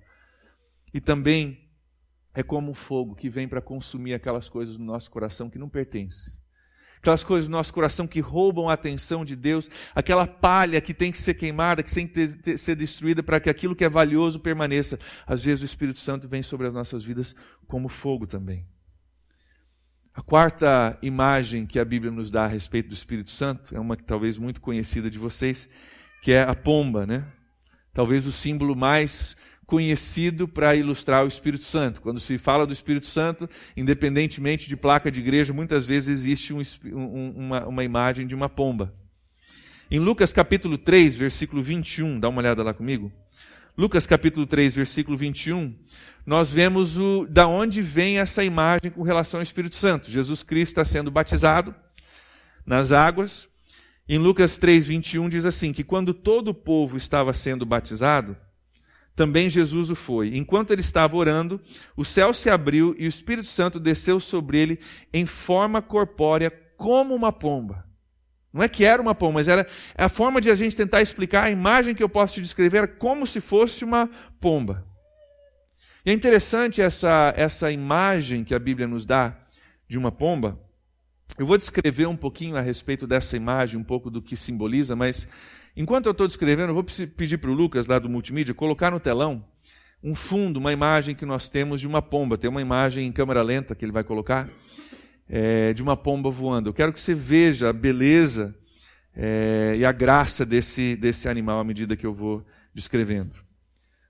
E 0.93 1.01
também 1.01 1.69
é 2.34 2.41
como 2.41 2.71
um 2.71 2.73
fogo 2.73 3.15
que 3.15 3.30
vem 3.30 3.49
para 3.49 3.62
consumir 3.62 4.13
aquelas 4.13 4.47
coisas 4.47 4.77
no 4.77 4.86
nosso 4.86 5.12
coração 5.12 5.49
que 5.49 5.60
não 5.60 5.67
pertencem 5.67 6.32
aquelas 6.97 7.23
coisas 7.23 7.47
no 7.47 7.57
nosso 7.57 7.73
coração 7.73 8.07
que 8.07 8.19
roubam 8.19 8.69
a 8.69 8.73
atenção 8.73 9.23
de 9.23 9.36
Deus, 9.36 9.69
aquela 9.95 10.27
palha 10.27 10.81
que 10.81 10.93
tem 10.93 11.12
que 11.12 11.17
ser 11.17 11.33
queimada, 11.36 11.83
que 11.83 11.93
tem 11.93 12.07
que 12.07 12.57
ser 12.57 12.75
destruída 12.75 13.23
para 13.23 13.39
que 13.39 13.49
aquilo 13.49 13.75
que 13.75 13.83
é 13.83 13.89
valioso 13.89 14.39
permaneça. 14.39 14.99
Às 15.25 15.43
vezes 15.43 15.62
o 15.62 15.65
Espírito 15.65 15.99
Santo 15.99 16.27
vem 16.27 16.43
sobre 16.43 16.67
as 16.67 16.73
nossas 16.73 17.03
vidas 17.03 17.36
como 17.67 17.88
fogo 17.88 18.27
também. 18.27 18.65
A 20.17 20.21
quarta 20.23 20.97
imagem 21.03 21.67
que 21.67 21.77
a 21.77 21.86
Bíblia 21.86 22.12
nos 22.12 22.31
dá 22.31 22.45
a 22.45 22.47
respeito 22.47 22.89
do 22.89 22.95
Espírito 22.95 23.29
Santo 23.29 23.75
é 23.75 23.79
uma 23.79 23.95
que 23.95 24.03
talvez 24.03 24.39
muito 24.39 24.60
conhecida 24.60 25.12
de 25.12 25.19
vocês, 25.19 25.69
que 26.23 26.31
é 26.31 26.41
a 26.41 26.55
pomba, 26.55 27.05
né? 27.05 27.23
Talvez 27.93 28.25
o 28.25 28.31
símbolo 28.31 28.75
mais 28.75 29.38
conhecido 29.67 30.47
para 30.47 30.75
ilustrar 30.75 31.25
o 31.25 31.27
Espírito 31.27 31.65
Santo. 31.65 32.01
Quando 32.01 32.21
se 32.21 32.38
fala 32.38 32.65
do 32.65 32.71
Espírito 32.71 33.06
Santo, 33.06 33.49
independentemente 33.75 34.69
de 34.69 34.77
placa 34.77 35.12
de 35.12 35.19
igreja, 35.19 35.51
muitas 35.51 35.86
vezes 35.86 36.10
existe 36.10 36.53
um, 36.53 36.62
um, 36.86 37.34
uma, 37.36 37.67
uma 37.67 37.84
imagem 37.84 38.25
de 38.25 38.34
uma 38.34 38.47
pomba. 38.47 38.93
Em 39.91 39.99
Lucas 39.99 40.32
capítulo 40.32 40.77
3, 40.77 41.17
versículo 41.17 41.62
21, 41.62 42.17
dá 42.17 42.30
uma 42.30 42.39
olhada 42.39 42.63
lá 42.63 42.73
comigo. 42.73 43.12
Lucas 43.77 44.06
capítulo 44.06 44.47
3, 44.47 44.73
versículo 44.73 45.17
21, 45.17 45.75
nós 46.25 46.49
vemos 46.49 46.97
o, 46.97 47.27
da 47.30 47.45
onde 47.45 47.82
vem 47.82 48.19
essa 48.19 48.45
imagem 48.45 48.89
com 48.89 49.03
relação 49.03 49.39
ao 49.39 49.43
Espírito 49.43 49.75
Santo. 49.75 50.10
Jesus 50.10 50.43
Cristo 50.43 50.71
está 50.71 50.86
sendo 50.86 51.12
batizado 51.12 51.75
nas 52.65 52.93
águas. 52.93 53.49
Em 54.08 54.17
Lucas 54.17 54.58
3, 54.58 54.88
21 54.88 55.27
diz 55.27 55.45
assim: 55.45 55.73
que 55.73 55.84
quando 55.84 56.13
todo 56.13 56.49
o 56.49 56.53
povo 56.53 56.95
estava 56.95 57.34
sendo 57.34 57.65
batizado, 57.65 58.36
também 59.17 59.49
Jesus 59.49 59.89
o 59.89 59.95
foi. 59.95 60.38
Enquanto 60.38 60.71
ele 60.71 60.82
estava 60.82 61.17
orando, 61.17 61.60
o 61.95 62.06
céu 62.06 62.32
se 62.36 62.51
abriu 62.51 62.95
e 62.99 63.08
o 63.08 63.10
Espírito 63.10 63.47
Santo 63.47 63.80
desceu 63.80 64.19
sobre 64.19 64.60
ele 64.60 64.80
em 65.12 65.25
forma 65.25 65.82
corpórea, 65.82 66.51
como 66.77 67.15
uma 67.15 67.32
pomba. 67.32 67.84
Não 68.53 68.62
é 68.62 68.69
que 68.69 68.86
era 68.86 69.01
uma 69.01 69.15
pomba, 69.15 69.34
mas 69.34 69.47
era 69.47 69.67
a 69.97 70.08
forma 70.08 70.39
de 70.39 70.51
a 70.51 70.56
gente 70.56 70.75
tentar 70.75 71.01
explicar 71.01 71.45
a 71.45 71.49
imagem 71.49 71.95
que 71.95 72.03
eu 72.03 72.08
posso 72.08 72.36
te 72.36 72.41
descrever 72.43 72.77
era 72.77 72.88
como 72.88 73.25
se 73.25 73.41
fosse 73.41 73.84
uma 73.84 74.08
pomba. 74.39 74.86
E 76.06 76.12
é 76.12 76.13
interessante 76.13 76.80
essa, 76.80 77.34
essa 77.36 77.71
imagem 77.71 78.43
que 78.43 78.53
a 78.53 78.60
Bíblia 78.60 78.88
nos 78.88 79.03
dá 79.03 79.36
de 79.89 79.97
uma 79.97 80.12
pomba. 80.12 80.62
Eu 81.39 81.45
vou 81.47 81.58
descrever 81.58 82.06
um 82.06 82.15
pouquinho 82.15 82.56
a 82.56 82.62
respeito 82.62 83.08
dessa 83.08 83.36
imagem, 83.36 83.80
um 83.80 83.84
pouco 83.84 84.12
do 84.12 84.21
que 84.21 84.38
simboliza, 84.38 84.95
mas 84.95 85.27
Enquanto 85.80 86.08
eu 86.08 86.12
estou 86.12 86.26
descrevendo, 86.26 86.72
eu 86.72 86.74
vou 86.74 86.84
pedir 86.84 87.38
para 87.38 87.52
o 87.52 87.54
Lucas, 87.54 87.86
lá 87.86 88.00
do 88.00 88.10
multimídia, 88.10 88.52
colocar 88.52 88.90
no 88.90 89.00
telão 89.00 89.46
um 90.04 90.16
fundo, 90.16 90.58
uma 90.58 90.74
imagem 90.74 91.13
que 91.13 91.24
nós 91.24 91.50
temos 91.50 91.80
de 91.80 91.86
uma 91.86 92.02
pomba. 92.02 92.36
Tem 92.36 92.50
uma 92.50 92.63
imagem 92.63 93.06
em 93.06 93.12
câmera 93.12 93.44
lenta 93.44 93.76
que 93.76 93.86
ele 93.86 93.92
vai 93.92 94.04
colocar, 94.04 94.50
é, 95.30 95.74
de 95.74 95.84
uma 95.84 95.96
pomba 95.96 96.32
voando. 96.32 96.70
Eu 96.70 96.74
quero 96.74 96.92
que 96.92 97.00
você 97.00 97.13
veja 97.13 97.70
a 97.70 97.74
beleza 97.74 98.56
é, 99.16 99.76
e 99.78 99.86
a 99.86 99.92
graça 99.92 100.44
desse, 100.44 100.96
desse 100.96 101.30
animal 101.30 101.60
à 101.60 101.63
medida 101.63 101.96
que 101.96 102.08
eu 102.08 102.12
vou 102.12 102.44
descrevendo. 102.74 103.36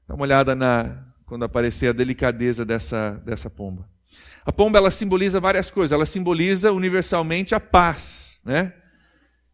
Dá 0.07 0.15
uma 0.15 0.23
olhada 0.23 0.55
na, 0.55 1.03
quando 1.25 1.43
aparecer 1.43 1.89
a 1.89 1.93
delicadeza 1.93 2.63
dessa, 2.63 3.21
dessa 3.25 3.49
pomba. 3.49 3.89
A 4.45 4.53
pomba 4.53 4.77
ela 4.77 4.89
simboliza 4.89 5.37
várias 5.41 5.69
coisas. 5.69 5.91
Ela 5.91 6.05
simboliza 6.05 6.71
universalmente 6.71 7.53
a 7.53 7.59
paz, 7.59 8.39
né? 8.45 8.71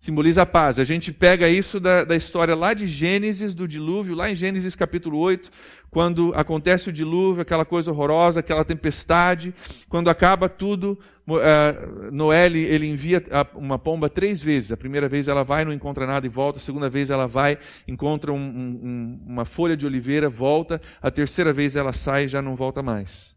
Simboliza 0.04 0.42
a 0.42 0.46
paz. 0.46 0.80
A 0.80 0.84
gente 0.84 1.14
pega 1.14 1.48
isso 1.48 1.80
da, 1.80 2.04
da, 2.04 2.14
história 2.14 2.54
lá 2.54 2.74
de 2.74 2.86
Gênesis, 2.86 3.54
do 3.54 3.66
dilúvio, 3.66 4.14
lá 4.14 4.30
em 4.30 4.36
Gênesis 4.36 4.76
capítulo 4.76 5.18
8, 5.18 5.50
quando 5.90 6.34
acontece 6.36 6.90
o 6.90 6.92
dilúvio, 6.92 7.42
aquela 7.42 7.64
coisa 7.64 7.90
horrorosa, 7.90 8.42
aquela 8.42 8.66
tempestade, 8.66 9.56
quando 9.88 10.10
acaba 10.10 10.50
tudo, 10.50 11.00
uh, 11.26 12.12
Noé 12.12 12.48
ele 12.48 12.86
envia 12.86 13.24
uma 13.56 13.80
pomba 13.80 14.10
três 14.10 14.44
vezes. 14.44 14.74
A 14.74 14.78
primeira 14.78 15.08
vez 15.08 15.30
ela 15.30 15.42
vai, 15.42 15.64
não 15.64 15.72
encontra 15.72 16.06
nada 16.06 16.26
e 16.26 16.30
volta. 16.30 16.58
A 16.58 16.62
segunda 16.62 16.90
vez 16.90 17.10
ela 17.10 17.26
vai, 17.26 17.58
encontra 17.88 18.34
um, 18.34 18.36
um, 18.38 19.20
uma 19.26 19.46
folha 19.46 19.78
de 19.78 19.86
oliveira, 19.86 20.30
volta. 20.30 20.82
A 21.02 21.10
terceira 21.10 21.54
vez 21.54 21.78
ela 21.78 21.94
sai 21.94 22.26
e 22.26 22.28
já 22.28 22.42
não 22.42 22.58
volta 22.58 22.84
mais. 22.84 23.34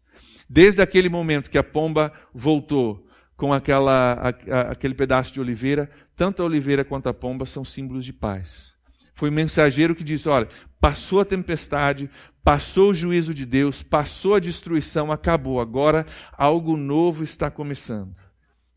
Desde 0.49 0.81
aquele 0.81 1.07
momento 1.07 1.49
que 1.49 1.57
a 1.57 1.63
pomba 1.63 2.11
voltou, 2.33 3.07
com 3.37 3.53
aquela, 3.53 4.13
a, 4.13 4.29
a, 4.29 4.61
aquele 4.71 4.95
pedaço 4.95 5.31
de 5.31 5.39
oliveira, 5.39 5.89
tanto 6.17 6.41
a 6.41 6.45
oliveira 6.45 6.83
quanto 6.83 7.07
a 7.07 7.13
pomba 7.13 7.45
são 7.45 7.63
símbolos 7.63 8.03
de 8.03 8.11
paz. 8.11 8.75
Foi 9.13 9.29
o 9.29 9.33
mensageiro 9.33 9.95
que 9.95 10.03
disse: 10.03 10.27
olha, 10.27 10.49
passou 10.81 11.21
a 11.21 11.25
tempestade, 11.25 12.09
passou 12.43 12.89
o 12.89 12.93
juízo 12.93 13.33
de 13.33 13.45
Deus, 13.45 13.83
passou 13.83 14.35
a 14.35 14.39
destruição, 14.39 15.11
acabou. 15.11 15.61
Agora 15.61 16.05
algo 16.33 16.75
novo 16.75 17.23
está 17.23 17.49
começando. 17.49 18.15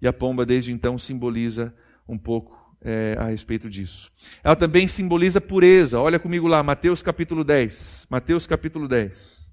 E 0.00 0.06
a 0.06 0.12
pomba, 0.12 0.46
desde 0.46 0.72
então, 0.72 0.96
simboliza 0.96 1.74
um 2.06 2.16
pouco 2.16 2.56
é, 2.82 3.16
a 3.18 3.24
respeito 3.24 3.68
disso. 3.68 4.10
Ela 4.44 4.56
também 4.56 4.86
simboliza 4.86 5.40
pureza. 5.40 5.98
Olha 5.98 6.18
comigo 6.18 6.46
lá, 6.46 6.62
Mateus 6.62 7.02
capítulo 7.02 7.42
10. 7.42 8.06
Mateus 8.10 8.46
capítulo 8.46 8.86
10. 8.86 9.50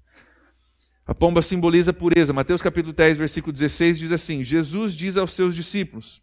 A 1.06 1.14
pomba 1.14 1.40
simboliza 1.40 1.92
pureza. 1.92 2.34
Mateus 2.34 2.60
capítulo 2.60 2.92
10, 2.92 3.16
versículo 3.16 3.52
16 3.52 3.98
diz 3.98 4.12
assim: 4.12 4.44
Jesus 4.44 4.94
diz 4.94 5.16
aos 5.16 5.32
seus 5.32 5.54
discípulos: 5.54 6.22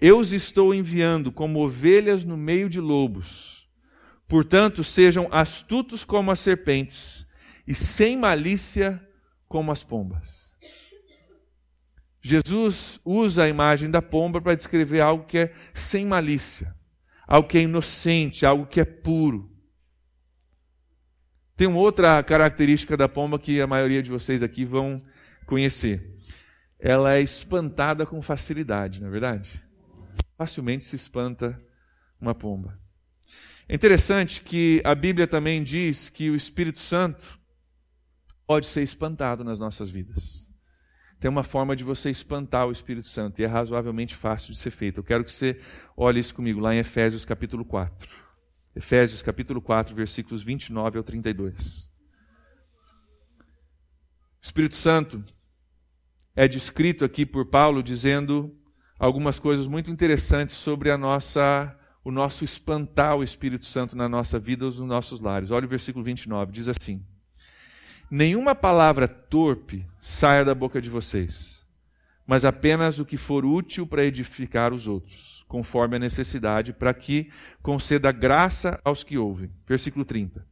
Eu 0.00 0.18
os 0.18 0.32
estou 0.32 0.72
enviando 0.72 1.32
como 1.32 1.64
ovelhas 1.64 2.24
no 2.24 2.36
meio 2.36 2.68
de 2.70 2.80
lobos. 2.80 3.68
Portanto, 4.28 4.84
sejam 4.84 5.28
astutos 5.32 6.04
como 6.04 6.30
as 6.30 6.38
serpentes 6.38 7.26
e 7.66 7.74
sem 7.74 8.16
malícia 8.16 9.02
como 9.48 9.72
as 9.72 9.82
pombas. 9.82 10.52
Jesus 12.20 13.00
usa 13.04 13.44
a 13.44 13.48
imagem 13.48 13.90
da 13.90 14.02
pomba 14.02 14.40
para 14.40 14.54
descrever 14.54 15.00
algo 15.00 15.24
que 15.24 15.38
é 15.38 15.54
sem 15.72 16.04
malícia, 16.04 16.74
algo 17.26 17.48
que 17.48 17.58
é 17.58 17.62
inocente, 17.62 18.44
algo 18.44 18.66
que 18.66 18.80
é 18.80 18.84
puro. 18.84 19.50
Tem 21.56 21.66
uma 21.66 21.78
outra 21.78 22.22
característica 22.22 22.96
da 22.96 23.08
pomba 23.08 23.38
que 23.38 23.60
a 23.60 23.66
maioria 23.66 24.02
de 24.02 24.10
vocês 24.10 24.42
aqui 24.42 24.64
vão 24.64 25.02
conhecer. 25.46 26.16
Ela 26.78 27.14
é 27.14 27.20
espantada 27.20 28.06
com 28.06 28.22
facilidade, 28.22 29.00
não 29.00 29.08
é 29.08 29.10
verdade? 29.10 29.67
Facilmente 30.38 30.84
se 30.84 30.94
espanta 30.94 31.60
uma 32.20 32.32
pomba. 32.32 32.78
É 33.68 33.74
interessante 33.74 34.40
que 34.40 34.80
a 34.84 34.94
Bíblia 34.94 35.26
também 35.26 35.64
diz 35.64 36.08
que 36.08 36.30
o 36.30 36.36
Espírito 36.36 36.78
Santo 36.78 37.38
pode 38.46 38.68
ser 38.68 38.82
espantado 38.82 39.42
nas 39.42 39.58
nossas 39.58 39.90
vidas. 39.90 40.48
Tem 41.18 41.28
uma 41.28 41.42
forma 41.42 41.74
de 41.74 41.82
você 41.82 42.08
espantar 42.08 42.68
o 42.68 42.72
Espírito 42.72 43.08
Santo 43.08 43.40
e 43.40 43.44
é 43.44 43.48
razoavelmente 43.48 44.14
fácil 44.14 44.52
de 44.52 44.58
ser 44.60 44.70
feito. 44.70 45.00
Eu 45.00 45.04
quero 45.04 45.24
que 45.24 45.32
você 45.32 45.60
olhe 45.96 46.20
isso 46.20 46.32
comigo 46.32 46.60
lá 46.60 46.72
em 46.72 46.78
Efésios 46.78 47.24
capítulo 47.24 47.64
4. 47.64 48.08
Efésios 48.76 49.20
capítulo 49.20 49.60
4, 49.60 49.92
versículos 49.92 50.44
29 50.44 50.98
ao 50.98 51.02
32. 51.02 51.90
O 54.40 54.44
Espírito 54.44 54.76
Santo 54.76 55.24
é 56.36 56.46
descrito 56.46 57.04
aqui 57.04 57.26
por 57.26 57.46
Paulo 57.46 57.82
dizendo 57.82 58.56
algumas 58.98 59.38
coisas 59.38 59.66
muito 59.66 59.90
interessantes 59.90 60.54
sobre 60.54 60.90
a 60.90 60.98
nossa 60.98 61.74
o 62.04 62.10
nosso 62.10 62.42
espantar 62.42 63.16
o 63.16 63.22
Espírito 63.22 63.66
Santo 63.66 63.94
na 63.94 64.08
nossa 64.08 64.38
vida, 64.38 64.64
nos 64.64 64.80
nossos 64.80 65.20
lares. 65.20 65.50
Olha 65.50 65.66
o 65.66 65.68
versículo 65.68 66.02
29, 66.02 66.52
diz 66.52 66.66
assim: 66.66 67.04
Nenhuma 68.10 68.54
palavra 68.54 69.06
torpe 69.06 69.86
saia 70.00 70.42
da 70.42 70.54
boca 70.54 70.80
de 70.80 70.88
vocês, 70.88 71.66
mas 72.26 72.46
apenas 72.46 72.98
o 72.98 73.04
que 73.04 73.18
for 73.18 73.44
útil 73.44 73.86
para 73.86 74.04
edificar 74.04 74.72
os 74.72 74.86
outros, 74.86 75.44
conforme 75.46 75.96
a 75.96 75.98
necessidade, 75.98 76.72
para 76.72 76.94
que 76.94 77.30
conceda 77.62 78.10
graça 78.10 78.80
aos 78.82 79.04
que 79.04 79.18
ouvem. 79.18 79.50
Versículo 79.66 80.04
30. 80.04 80.46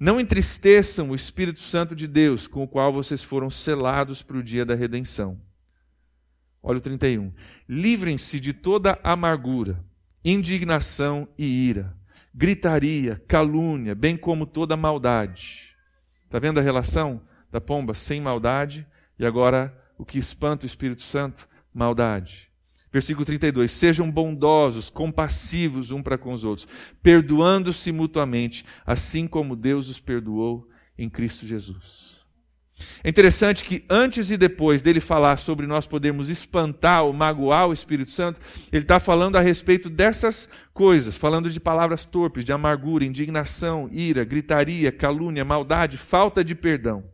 Não 0.00 0.18
entristeçam 0.18 1.10
o 1.10 1.14
Espírito 1.14 1.60
Santo 1.60 1.94
de 1.94 2.08
Deus, 2.08 2.48
com 2.48 2.64
o 2.64 2.68
qual 2.68 2.92
vocês 2.92 3.22
foram 3.22 3.48
selados 3.48 4.22
para 4.22 4.36
o 4.36 4.42
dia 4.42 4.64
da 4.64 4.74
redenção. 4.74 5.40
Olha 6.66 6.78
o 6.78 6.80
31. 6.80 7.30
Livrem-se 7.68 8.40
de 8.40 8.54
toda 8.54 8.98
amargura, 9.04 9.84
indignação 10.24 11.28
e 11.36 11.44
ira, 11.44 11.94
gritaria, 12.34 13.22
calúnia, 13.28 13.94
bem 13.94 14.16
como 14.16 14.46
toda 14.46 14.74
maldade. 14.74 15.74
Está 16.24 16.38
vendo 16.38 16.58
a 16.58 16.62
relação 16.62 17.20
da 17.52 17.60
pomba 17.60 17.92
sem 17.92 18.18
maldade 18.18 18.86
e 19.18 19.26
agora 19.26 19.78
o 19.98 20.06
que 20.06 20.18
espanta 20.18 20.64
o 20.64 20.66
Espírito 20.66 21.02
Santo? 21.02 21.46
Maldade. 21.72 22.48
Versículo 22.90 23.26
32: 23.26 23.70
Sejam 23.70 24.10
bondosos, 24.10 24.88
compassivos 24.88 25.90
um 25.90 26.02
para 26.02 26.16
com 26.16 26.32
os 26.32 26.44
outros, 26.44 26.66
perdoando-se 27.02 27.92
mutuamente, 27.92 28.64
assim 28.86 29.26
como 29.26 29.54
Deus 29.54 29.90
os 29.90 30.00
perdoou 30.00 30.66
em 30.96 31.10
Cristo 31.10 31.46
Jesus. 31.46 32.13
É 33.02 33.08
interessante 33.08 33.64
que 33.64 33.84
antes 33.88 34.30
e 34.30 34.36
depois 34.36 34.82
dele 34.82 35.00
falar 35.00 35.38
sobre 35.38 35.66
nós 35.66 35.86
podermos 35.86 36.28
espantar 36.28 37.04
ou 37.04 37.12
magoar 37.12 37.68
o 37.68 37.72
Espírito 37.72 38.10
Santo, 38.10 38.40
ele 38.72 38.82
está 38.82 38.98
falando 38.98 39.36
a 39.36 39.40
respeito 39.40 39.88
dessas 39.88 40.48
coisas, 40.72 41.16
falando 41.16 41.48
de 41.48 41.60
palavras 41.60 42.04
torpes, 42.04 42.44
de 42.44 42.52
amargura, 42.52 43.04
indignação, 43.04 43.88
ira, 43.92 44.24
gritaria, 44.24 44.90
calúnia, 44.90 45.44
maldade, 45.44 45.96
falta 45.96 46.42
de 46.42 46.54
perdão. 46.54 47.04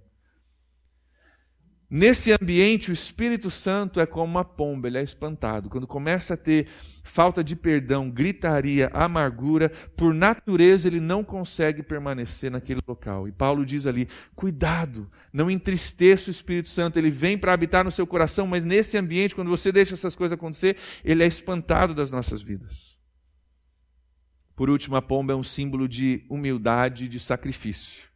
Nesse 1.90 2.32
ambiente, 2.32 2.90
o 2.90 2.94
Espírito 2.94 3.50
Santo 3.50 3.98
é 3.98 4.06
como 4.06 4.26
uma 4.26 4.44
pomba, 4.44 4.86
ele 4.86 4.98
é 4.98 5.02
espantado. 5.02 5.68
Quando 5.68 5.88
começa 5.88 6.34
a 6.34 6.36
ter 6.36 6.68
falta 7.02 7.42
de 7.42 7.56
perdão, 7.56 8.10
gritaria, 8.10 8.90
amargura, 8.92 9.70
por 9.96 10.14
natureza 10.14 10.88
ele 10.88 11.00
não 11.00 11.24
consegue 11.24 11.82
permanecer 11.82 12.50
naquele 12.50 12.80
local. 12.86 13.26
E 13.28 13.32
Paulo 13.32 13.64
diz 13.64 13.86
ali: 13.86 14.08
cuidado, 14.34 15.10
não 15.32 15.50
entristeça 15.50 16.28
o 16.28 16.30
Espírito 16.30 16.68
Santo, 16.68 16.98
ele 16.98 17.10
vem 17.10 17.38
para 17.38 17.52
habitar 17.52 17.84
no 17.84 17.90
seu 17.90 18.06
coração, 18.06 18.46
mas 18.46 18.64
nesse 18.64 18.96
ambiente, 18.98 19.34
quando 19.34 19.48
você 19.48 19.70
deixa 19.72 19.94
essas 19.94 20.16
coisas 20.16 20.36
acontecer, 20.36 20.76
ele 21.04 21.22
é 21.22 21.26
espantado 21.26 21.94
das 21.94 22.10
nossas 22.10 22.42
vidas. 22.42 22.98
Por 24.54 24.68
último, 24.68 24.96
a 24.96 25.02
pomba 25.02 25.32
é 25.32 25.36
um 25.36 25.42
símbolo 25.42 25.88
de 25.88 26.26
humildade 26.28 27.06
e 27.06 27.08
de 27.08 27.18
sacrifício. 27.18 28.09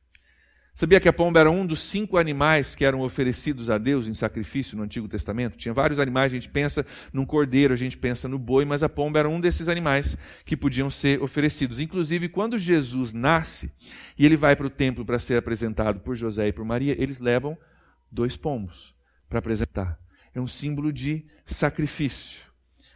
Sabia 0.77 0.99
que 0.99 1.09
a 1.09 1.13
pomba 1.13 1.39
era 1.39 1.49
um 1.49 1.65
dos 1.65 1.79
cinco 1.79 2.19
animais 2.19 2.75
que 2.75 2.85
eram 2.85 3.03
oferecidos 3.03 3.71
a 3.71 3.79
Deus 3.79 4.09
em 4.09 4.15
sacrifício 4.15 4.77
no 4.77 4.83
Antigo 4.83 5.07
Testamento? 5.07 5.57
Tinha 5.57 5.73
vários 5.73 6.01
animais, 6.01 6.33
a 6.33 6.35
gente 6.35 6.49
pensa 6.49 6.85
num 7.13 7.25
cordeiro, 7.25 7.73
a 7.73 7.77
gente 7.77 7.97
pensa 7.97 8.29
no 8.29 8.41
boi, 8.41 8.65
mas 8.65 8.83
a 8.83 8.89
pomba 8.89 9.21
era 9.21 9.29
um 9.29 9.41
desses 9.41 9.69
animais 9.69 10.17
que 10.45 10.57
podiam 10.57 10.91
ser 10.91 11.23
oferecidos. 11.23 11.79
Inclusive, 11.79 12.29
quando 12.29 12.59
Jesus 12.59 13.13
nasce 13.13 13.71
e 14.19 14.27
ele 14.27 14.37
vai 14.37 14.57
para 14.57 14.67
o 14.67 14.71
templo 14.71 15.05
para 15.05 15.21
ser 15.21 15.37
apresentado 15.37 16.01
por 16.01 16.17
José 16.17 16.49
e 16.49 16.53
por 16.53 16.65
Maria, 16.65 17.01
eles 17.01 17.21
levam 17.21 17.57
dois 18.11 18.37
pombos 18.37 18.93
para 19.29 19.39
apresentar. 19.39 19.97
É 20.35 20.41
um 20.41 20.49
símbolo 20.49 20.93
de 20.93 21.25
sacrifício. 21.47 22.41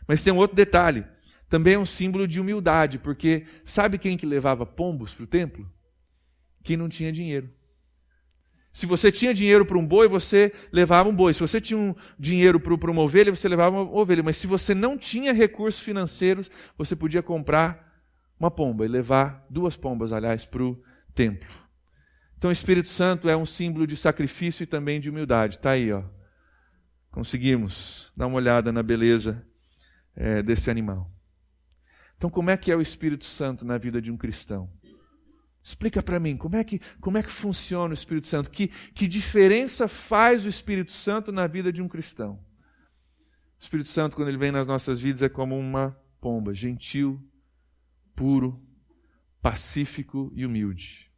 Mas 0.05 0.21
tem 0.21 0.33
um 0.33 0.39
outro 0.39 0.57
detalhe, 0.57 1.05
também 1.49 1.75
é 1.75 1.79
um 1.79 1.87
símbolo 1.87 2.27
de 2.27 2.41
humildade, 2.41 2.99
porque 2.99 3.47
sabe 3.63 3.99
quem 3.99 4.17
que 4.17 4.27
levava 4.27 4.67
pombos 4.67 5.15
para 5.15 5.23
o 5.23 5.29
templo? 5.29 5.71
Quem 6.65 6.77
não 6.77 6.89
tinha 6.89 7.13
dinheiro. 7.13 7.57
Se 8.79 8.87
você 8.87 9.11
tinha 9.11 9.35
dinheiro 9.35 9.67
para 9.67 9.77
um 9.77 9.85
boi, 9.85 10.07
você 10.07 10.53
levava 10.71 11.09
um 11.09 11.13
boi. 11.13 11.35
Se 11.35 11.41
você 11.41 11.61
tinha 11.61 11.77
um 11.77 11.93
dinheiro 12.17 12.61
para 12.61 12.93
uma 12.93 13.03
ovelha, 13.03 13.35
você 13.35 13.49
levava 13.49 13.75
uma 13.75 13.93
ovelha. 13.93 14.23
Mas 14.23 14.37
se 14.37 14.47
você 14.47 14.73
não 14.73 14.97
tinha 14.97 15.33
recursos 15.33 15.81
financeiros, 15.81 16.49
você 16.77 16.95
podia 16.95 17.21
comprar 17.21 18.01
uma 18.39 18.53
pomba 18.53 18.85
e 18.85 18.89
levar 18.89 19.45
duas 19.51 19.77
pombas, 19.77 20.13
aliás, 20.13 20.47
para 20.47 20.63
o 20.63 20.81
templo. 21.13 21.49
Então 22.37 22.51
o 22.51 22.53
Espírito 22.53 22.89
Santo 22.89 23.29
é 23.29 23.37
um 23.37 23.45
símbolo 23.45 23.85
de 23.85 23.97
sacrifício 23.97 24.63
e 24.63 24.67
também 24.67 25.01
de 25.01 25.11
humildade. 25.11 25.57
Está 25.57 25.71
aí, 25.71 25.93
ó. 25.93 26.05
Conseguimos 27.11 28.13
dar 28.17 28.29
uma 28.29 28.37
olhada 28.37 28.71
na 28.71 28.85
beleza 28.85 29.45
é, 30.15 30.41
desse 30.41 30.71
animal. 30.71 31.11
Então, 32.17 32.31
como 32.31 32.49
é 32.49 32.57
que 32.57 32.71
é 32.71 32.77
o 32.77 32.81
Espírito 32.81 33.25
Santo 33.25 33.65
na 33.65 33.77
vida 33.77 34.01
de 34.01 34.13
um 34.13 34.17
cristão? 34.17 34.71
Explica 35.69 36.03
para 36.03 36.19
mim, 36.19 36.35
como 36.35 36.57
é, 36.57 36.65
que, 36.65 36.81
como 36.99 37.19
é 37.19 37.23
que 37.23 37.31
funciona 37.31 37.91
o 37.91 37.95
Espírito 37.95 38.27
Santo? 38.27 38.51
Que, 38.51 38.69
que 38.95 39.07
diferença 39.07 39.87
faz 39.87 40.47
o 40.47 40.49
Espírito 40.49 40.93
Santo 40.93 41.31
na 41.31 41.47
vida 41.47 41.71
de 41.71 41.83
um 41.83 41.89
cristão? 41.89 42.41
O 43.61 43.63
Espírito 43.63 43.91
Santo, 43.91 44.17
quando 44.17 44.29
ele 44.29 44.39
vem 44.39 44.51
nas 44.51 44.67
nossas 44.67 44.99
vidas, 44.99 45.21
é 45.21 45.29
como 45.29 45.59
uma 45.59 45.95
pomba, 46.23 46.55
gentil, 46.55 47.23
puro, 48.17 48.59
pacífico 49.43 50.33
e 50.35 50.47
humilde. 50.47 51.11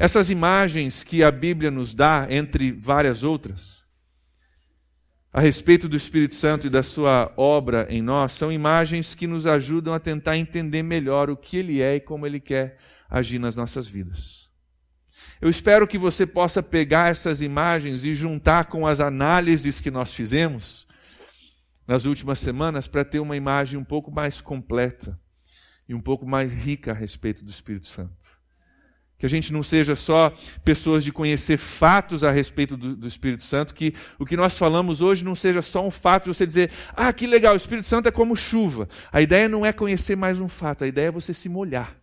Essas 0.00 0.30
imagens 0.30 1.04
que 1.04 1.22
a 1.22 1.30
Bíblia 1.30 1.70
nos 1.70 1.94
dá, 1.94 2.26
entre 2.28 2.72
várias 2.72 3.22
outras, 3.22 3.84
a 5.32 5.40
respeito 5.40 5.88
do 5.88 5.96
Espírito 5.96 6.34
Santo 6.34 6.66
e 6.66 6.70
da 6.70 6.82
sua 6.82 7.32
obra 7.36 7.86
em 7.88 8.02
nós, 8.02 8.32
são 8.32 8.50
imagens 8.50 9.14
que 9.14 9.28
nos 9.28 9.46
ajudam 9.46 9.94
a 9.94 10.00
tentar 10.00 10.36
entender 10.36 10.82
melhor 10.82 11.30
o 11.30 11.36
que 11.36 11.56
ele 11.56 11.80
é 11.80 11.94
e 11.94 12.00
como 12.00 12.26
ele 12.26 12.40
quer 12.40 12.76
agir 13.08 13.38
nas 13.38 13.56
nossas 13.56 13.88
vidas. 13.88 14.48
Eu 15.40 15.48
espero 15.48 15.86
que 15.86 15.98
você 15.98 16.26
possa 16.26 16.62
pegar 16.62 17.10
essas 17.10 17.40
imagens 17.40 18.04
e 18.04 18.14
juntar 18.14 18.66
com 18.66 18.86
as 18.86 19.00
análises 19.00 19.80
que 19.80 19.90
nós 19.90 20.12
fizemos 20.12 20.86
nas 21.86 22.04
últimas 22.04 22.38
semanas 22.38 22.86
para 22.86 23.04
ter 23.04 23.20
uma 23.20 23.36
imagem 23.36 23.78
um 23.78 23.84
pouco 23.84 24.10
mais 24.10 24.40
completa 24.40 25.18
e 25.88 25.94
um 25.94 26.00
pouco 26.00 26.26
mais 26.26 26.52
rica 26.52 26.90
a 26.90 26.94
respeito 26.94 27.44
do 27.44 27.50
Espírito 27.50 27.86
Santo. 27.86 28.12
Que 29.16 29.26
a 29.26 29.28
gente 29.28 29.52
não 29.52 29.62
seja 29.62 29.96
só 29.96 30.32
pessoas 30.64 31.02
de 31.02 31.10
conhecer 31.10 31.56
fatos 31.56 32.22
a 32.22 32.30
respeito 32.30 32.76
do, 32.76 32.94
do, 32.94 33.06
Espírito 33.06 33.42
Santo, 33.42 33.74
que 33.74 33.94
o 34.18 34.26
que 34.26 34.36
nós 34.36 34.56
falamos 34.56 35.00
hoje 35.00 35.24
não 35.24 35.34
seja 35.34 35.62
só 35.62 35.84
um 35.84 35.90
fato 35.90 36.24
de 36.24 36.36
você 36.36 36.46
dizer, 36.46 36.70
ah, 36.94 37.12
que 37.12 37.26
legal, 37.26 37.54
o 37.54 37.56
Espírito 37.56 37.88
Santo 37.88 38.06
é 38.06 38.12
como 38.12 38.36
chuva. 38.36 38.88
A 39.10 39.20
ideia 39.20 39.48
não 39.48 39.66
é 39.66 39.72
conhecer 39.72 40.14
mais 40.14 40.40
um 40.40 40.48
fato, 40.48 40.84
a 40.84 40.86
ideia 40.86 41.08
é 41.08 41.12
você 41.12 41.34
se 41.34 41.48
molhar. 41.48 41.97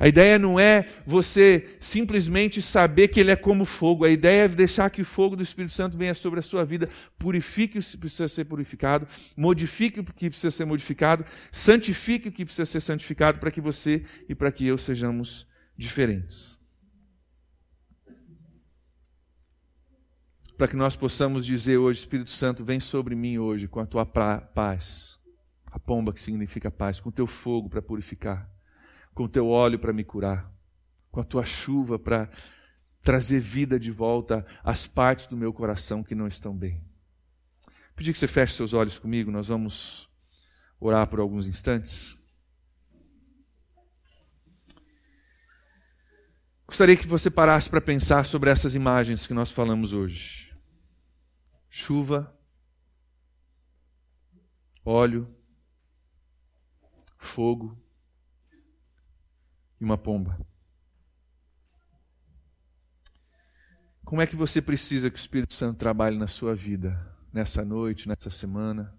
A 0.00 0.06
ideia 0.06 0.38
não 0.38 0.60
é 0.60 0.88
você 1.04 1.76
simplesmente 1.80 2.62
saber 2.62 3.08
que 3.08 3.18
ele 3.18 3.32
é 3.32 3.36
como 3.36 3.64
fogo. 3.64 4.04
A 4.04 4.10
ideia 4.10 4.44
é 4.44 4.48
deixar 4.48 4.88
que 4.90 5.02
o 5.02 5.04
fogo 5.04 5.34
do 5.34 5.42
Espírito 5.42 5.72
Santo 5.72 5.98
venha 5.98 6.14
sobre 6.14 6.38
a 6.38 6.42
sua 6.42 6.64
vida, 6.64 6.88
purifique 7.18 7.80
o 7.80 7.82
que 7.82 7.96
precisa 7.96 8.28
ser 8.28 8.44
purificado, 8.44 9.08
modifique 9.36 9.98
o 9.98 10.04
que 10.04 10.30
precisa 10.30 10.52
ser 10.52 10.66
modificado, 10.66 11.24
santifique 11.50 12.28
o 12.28 12.32
que 12.32 12.44
precisa 12.44 12.64
ser 12.64 12.80
santificado 12.80 13.40
para 13.40 13.50
que 13.50 13.60
você 13.60 14.04
e 14.28 14.36
para 14.36 14.52
que 14.52 14.64
eu 14.64 14.78
sejamos 14.78 15.44
diferentes. 15.76 16.56
Para 20.56 20.68
que 20.68 20.76
nós 20.76 20.94
possamos 20.94 21.44
dizer 21.44 21.76
hoje, 21.76 22.00
Espírito 22.00 22.30
Santo, 22.30 22.64
vem 22.64 22.78
sobre 22.78 23.16
mim 23.16 23.38
hoje 23.38 23.66
com 23.66 23.80
a 23.80 23.86
tua 23.86 24.06
paz, 24.06 25.18
a 25.66 25.78
pomba 25.78 26.12
que 26.12 26.20
significa 26.20 26.70
paz, 26.70 27.00
com 27.00 27.08
o 27.08 27.12
teu 27.12 27.26
fogo 27.26 27.68
para 27.68 27.82
purificar 27.82 28.48
com 29.18 29.24
o 29.24 29.28
teu 29.28 29.48
óleo 29.48 29.80
para 29.80 29.92
me 29.92 30.04
curar, 30.04 30.48
com 31.10 31.18
a 31.20 31.24
tua 31.24 31.44
chuva 31.44 31.98
para 31.98 32.30
trazer 33.02 33.40
vida 33.40 33.76
de 33.76 33.90
volta 33.90 34.46
às 34.62 34.86
partes 34.86 35.26
do 35.26 35.36
meu 35.36 35.52
coração 35.52 36.04
que 36.04 36.14
não 36.14 36.28
estão 36.28 36.56
bem. 36.56 36.80
Pedir 37.96 38.12
que 38.12 38.18
você 38.20 38.28
feche 38.28 38.54
seus 38.54 38.74
olhos 38.74 38.96
comigo, 38.96 39.28
nós 39.28 39.48
vamos 39.48 40.08
orar 40.78 41.08
por 41.08 41.18
alguns 41.18 41.48
instantes. 41.48 42.16
Gostaria 46.64 46.96
que 46.96 47.08
você 47.08 47.28
parasse 47.28 47.68
para 47.68 47.80
pensar 47.80 48.24
sobre 48.24 48.50
essas 48.50 48.76
imagens 48.76 49.26
que 49.26 49.34
nós 49.34 49.50
falamos 49.50 49.92
hoje: 49.92 50.56
chuva, 51.68 52.32
óleo, 54.84 55.28
fogo 57.18 57.87
e 59.80 59.84
uma 59.84 59.96
pomba. 59.96 60.38
Como 64.04 64.22
é 64.22 64.26
que 64.26 64.34
você 64.34 64.62
precisa 64.62 65.10
que 65.10 65.16
o 65.16 65.20
Espírito 65.20 65.52
Santo 65.52 65.76
trabalhe 65.76 66.16
na 66.16 66.26
sua 66.26 66.54
vida, 66.54 66.98
nessa 67.32 67.64
noite, 67.64 68.08
nessa 68.08 68.30
semana? 68.30 68.98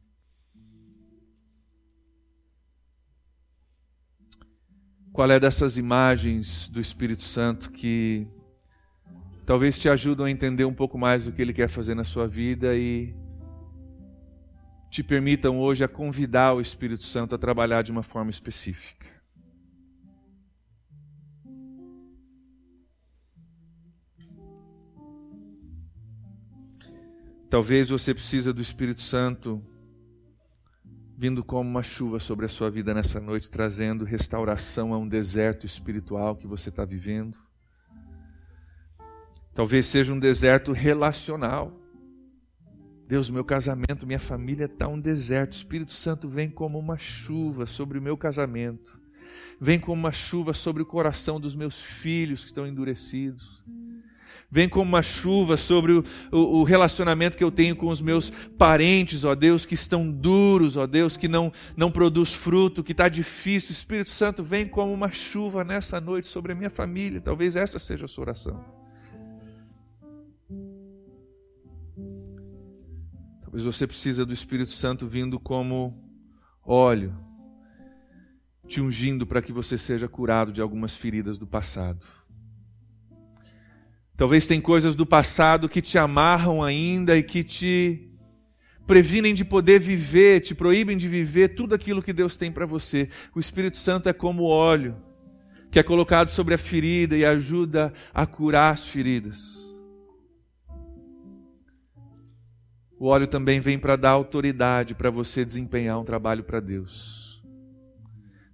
Qual 5.12 5.30
é 5.32 5.40
dessas 5.40 5.78
imagens 5.78 6.70
do 6.70 6.80
Espírito 6.80 7.24
Santo 7.24 7.72
que 7.72 8.28
talvez 9.46 9.80
te 9.80 9.90
ajudam 9.90 10.28
a 10.28 10.32
entender 10.32 10.66
um 10.66 10.74
pouco 10.74 10.98
mais 10.98 11.26
o 11.26 11.32
que 11.32 11.42
ele 11.42 11.54
quer 11.54 11.68
fazer 11.68 11.96
na 11.96 12.04
sua 12.04 12.28
vida 12.28 12.76
e 12.76 13.16
te 14.92 15.02
permitam 15.04 15.60
hoje 15.60 15.84
a 15.84 15.88
convidar 15.88 16.54
o 16.54 16.62
Espírito 16.62 17.04
Santo 17.04 17.34
a 17.34 17.38
trabalhar 17.38 17.82
de 17.82 17.92
uma 17.92 18.04
forma 18.04 18.30
específica? 18.30 19.19
Talvez 27.50 27.90
você 27.90 28.14
precisa 28.14 28.54
do 28.54 28.62
Espírito 28.62 29.02
Santo 29.02 29.60
vindo 31.18 31.44
como 31.44 31.68
uma 31.68 31.82
chuva 31.82 32.20
sobre 32.20 32.46
a 32.46 32.50
sua 32.50 32.70
vida 32.70 32.94
nessa 32.94 33.20
noite, 33.20 33.50
trazendo 33.50 34.06
restauração 34.06 34.94
a 34.94 34.98
um 35.00 35.08
deserto 35.08 35.66
espiritual 35.66 36.36
que 36.36 36.46
você 36.46 36.70
está 36.70 36.86
vivendo. 36.86 37.38
Talvez 39.56 39.88
seja 39.88 40.14
um 40.14 40.20
deserto 40.20 40.72
relacional. 40.72 41.76
Deus, 43.08 43.32
meu 43.32 43.44
casamento, 43.44 44.06
minha 44.06 44.20
família 44.20 44.66
está 44.66 44.88
um 44.88 45.00
deserto. 45.00 45.54
O 45.54 45.58
Espírito 45.58 45.92
Santo 45.92 46.30
vem 46.30 46.52
como 46.52 46.78
uma 46.78 47.00
chuva 47.00 47.66
sobre 47.66 47.98
o 47.98 48.02
meu 48.02 48.16
casamento. 48.16 49.00
Vem 49.60 49.80
como 49.80 50.00
uma 50.00 50.12
chuva 50.12 50.54
sobre 50.54 50.84
o 50.84 50.86
coração 50.86 51.40
dos 51.40 51.56
meus 51.56 51.82
filhos 51.82 52.42
que 52.42 52.48
estão 52.48 52.68
endurecidos. 52.68 53.62
Vem 54.52 54.68
como 54.68 54.90
uma 54.90 55.04
chuva 55.04 55.58
sobre 55.58 55.92
o, 55.92 56.04
o, 56.32 56.60
o, 56.60 56.64
relacionamento 56.64 57.38
que 57.38 57.44
eu 57.44 57.52
tenho 57.52 57.76
com 57.76 57.88
os 57.88 58.02
meus 58.02 58.32
parentes, 58.58 59.24
ó 59.24 59.36
Deus, 59.36 59.64
que 59.64 59.76
estão 59.76 60.12
duros, 60.12 60.76
ó 60.76 60.88
Deus, 60.88 61.16
que 61.16 61.28
não, 61.28 61.54
não 61.78 61.92
produz 61.92 62.34
fruto, 62.34 62.84
que 62.84 62.92
está 62.92 63.08
difícil. 63.08 63.72
Espírito 63.72 64.10
Santo, 64.10 64.44
vem 64.44 64.68
como 64.68 64.92
uma 64.92 65.12
chuva 65.12 65.64
nessa 65.64 66.02
noite 66.02 66.28
sobre 66.28 66.52
a 66.52 66.56
minha 66.56 66.70
família. 66.70 67.22
Talvez 67.22 67.56
essa 67.56 67.78
seja 67.78 68.06
a 68.06 68.08
sua 68.08 68.24
oração. 68.24 68.80
Talvez 73.42 73.64
você 73.64 73.86
precisa 73.86 74.26
do 74.26 74.34
Espírito 74.34 74.72
Santo 74.72 75.08
vindo 75.08 75.40
como 75.40 76.04
óleo, 76.64 77.16
te 78.68 78.82
ungindo 78.82 79.28
para 79.28 79.44
que 79.44 79.52
você 79.52 79.78
seja 79.78 80.08
curado 80.08 80.52
de 80.52 80.62
algumas 80.62 80.96
feridas 80.96 81.38
do 81.38 81.46
passado. 81.46 82.06
Talvez 84.20 84.46
tem 84.46 84.60
coisas 84.60 84.96
do 84.96 85.06
passado 85.06 85.70
que 85.70 85.82
te 85.82 85.98
amarram 85.98 86.62
ainda 86.62 87.18
e 87.18 87.24
que 87.24 87.42
te 87.42 88.06
previnem 88.86 89.34
de 89.34 89.46
poder 89.46 89.80
viver, 89.80 90.42
te 90.42 90.54
proíbem 90.54 90.98
de 90.98 91.08
viver 91.08 91.56
tudo 91.56 91.74
aquilo 91.74 92.04
que 92.04 92.12
Deus 92.12 92.36
tem 92.36 92.52
para 92.52 92.66
você. 92.66 93.08
O 93.34 93.40
Espírito 93.40 93.78
Santo 93.78 94.10
é 94.10 94.14
como 94.14 94.44
óleo 94.44 94.98
que 95.72 95.80
é 95.80 95.84
colocado 95.84 96.28
sobre 96.28 96.54
a 96.54 96.58
ferida 96.58 97.16
e 97.16 97.24
ajuda 97.24 97.94
a 98.14 98.26
curar 98.26 98.74
as 98.74 98.86
feridas. 98.86 99.40
O 103.00 103.06
óleo 103.06 103.28
também 103.28 103.62
vem 103.62 103.80
para 103.80 103.96
dar 103.96 104.10
autoridade 104.10 104.94
para 104.94 105.10
você 105.10 105.46
desempenhar 105.46 105.98
um 105.98 106.04
trabalho 106.04 106.44
para 106.44 106.60
Deus. 106.60 107.42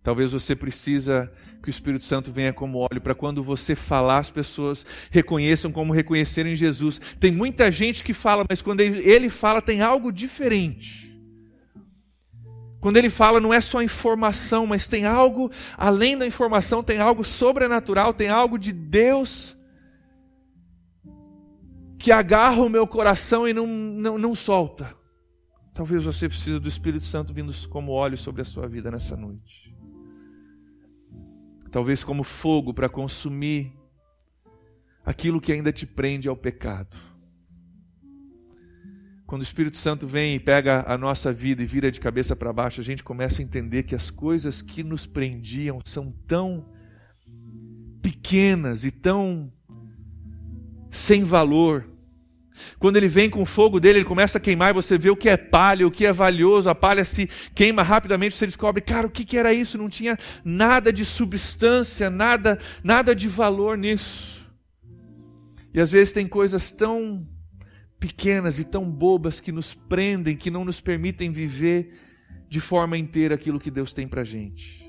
Talvez 0.04 0.32
você 0.32 0.56
precisa 0.56 1.34
que 1.66 1.70
o 1.70 1.72
Espírito 1.72 2.06
Santo 2.06 2.32
venha 2.32 2.54
como 2.54 2.78
óleo 2.78 3.02
para 3.02 3.16
quando 3.16 3.44
você 3.44 3.76
falar 3.76 4.20
as 4.20 4.30
pessoas 4.30 4.86
reconheçam 5.10 5.72
como 5.72 5.92
reconheceram 5.92 6.52
em 6.52 6.56
Jesus. 6.56 7.02
Tem 7.20 7.32
muita 7.32 7.72
gente 7.72 8.04
que 8.04 8.14
fala, 8.14 8.46
mas 8.48 8.62
quando 8.62 8.82
ele 8.82 9.30
fala 9.30 9.64
tem 9.64 9.82
algo 9.82 10.12
diferente. 10.12 11.12
Quando 12.80 12.98
ele 12.98 13.10
fala 13.10 13.40
não 13.40 13.52
é 13.52 13.60
só 13.60 13.82
informação, 13.82 14.68
mas 14.68 14.88
tem 14.88 15.06
algo 15.06 15.52
além 15.76 16.16
da 16.16 16.28
informação, 16.28 16.84
tem 16.84 17.00
algo 17.00 17.26
sobrenatural, 17.26 18.14
tem 18.14 18.30
algo 18.30 18.60
de 18.60 18.72
Deus 18.72 19.58
que 21.98 22.12
agarra 22.12 22.62
o 22.62 22.70
meu 22.70 22.86
coração 22.86 23.48
e 23.48 23.54
não, 23.54 23.66
não, 23.66 24.20
não 24.20 24.36
solta. 24.36 24.96
Talvez 25.74 26.04
você 26.04 26.30
precise 26.30 26.60
do 26.60 26.70
Espírito 26.70 27.06
Santo 27.06 27.34
vindo 27.34 27.52
como 27.70 27.92
óleo 27.92 28.20
sobre 28.20 28.44
a 28.44 28.46
sua 28.46 28.68
vida 28.68 28.92
nessa 28.92 29.18
noite. 29.18 29.65
Talvez 31.76 32.06
como 32.06 32.24
fogo 32.24 32.74
para 32.74 32.88
consumir 32.88 33.74
aquilo 35.06 35.42
que 35.42 35.52
ainda 35.52 35.74
te 35.74 35.86
prende 35.86 36.30
ao 36.30 36.38
pecado. 36.38 36.96
Quando 39.28 39.42
o 39.42 39.44
Espírito 39.44 39.76
Santo 39.76 40.08
vem 40.08 40.36
e 40.36 40.40
pega 40.40 40.86
a 40.88 40.98
nossa 40.98 41.34
vida 41.34 41.62
e 41.62 41.66
vira 41.66 41.92
de 41.92 42.00
cabeça 42.00 42.34
para 42.34 42.54
baixo, 42.54 42.80
a 42.80 42.84
gente 42.86 43.04
começa 43.04 43.42
a 43.42 43.44
entender 43.44 43.84
que 43.84 43.94
as 43.94 44.10
coisas 44.10 44.62
que 44.62 44.84
nos 44.84 45.06
prendiam 45.06 45.82
são 45.84 46.14
tão 46.26 46.66
pequenas 48.02 48.86
e 48.86 48.92
tão 48.92 49.52
sem 50.90 51.26
valor 51.26 51.86
quando 52.80 52.98
ele 52.98 53.08
vem 53.08 53.30
com 53.30 53.42
o 53.42 53.46
fogo 53.46 53.80
dele, 53.80 54.00
ele 54.00 54.06
começa 54.06 54.38
a 54.38 54.42
queimar 54.42 54.72
e 54.72 54.74
você 54.74 54.98
vê 54.98 55.10
o 55.10 55.16
que 55.16 55.30
é 55.30 55.38
palha, 55.38 55.88
o 55.88 55.92
que 55.92 56.06
é 56.06 56.14
valioso, 56.14 56.70
a 56.70 56.76
palha 56.76 57.06
se 57.06 57.30
queima 57.54 57.84
rapidamente, 57.84 58.36
você 58.36 58.46
descobre, 58.46 58.82
cara, 58.82 59.08
o 59.08 59.10
que, 59.10 59.26
que 59.26 59.38
era 59.38 59.54
isso? 59.54 59.78
Não 59.78 59.90
tinha 59.90 60.18
nada 60.44 60.92
de 60.92 61.06
substância, 61.06 62.10
nada, 62.10 62.60
nada 62.84 63.16
de 63.16 63.28
valor 63.28 63.78
nisso. 63.78 64.46
E 65.74 65.80
às 65.80 65.92
vezes 65.92 66.14
tem 66.14 66.28
coisas 66.28 66.72
tão 66.72 67.28
pequenas 68.00 68.60
e 68.60 68.66
tão 68.66 68.90
bobas 68.90 69.40
que 69.40 69.52
nos 69.52 69.74
prendem, 69.74 70.38
que 70.38 70.52
não 70.52 70.64
nos 70.64 70.80
permitem 70.80 71.32
viver 71.32 72.00
de 72.48 72.60
forma 72.62 72.98
inteira 72.98 73.36
aquilo 73.36 73.60
que 73.60 73.72
Deus 73.72 73.92
tem 73.92 74.08
para 74.08 74.24
gente. 74.24 74.86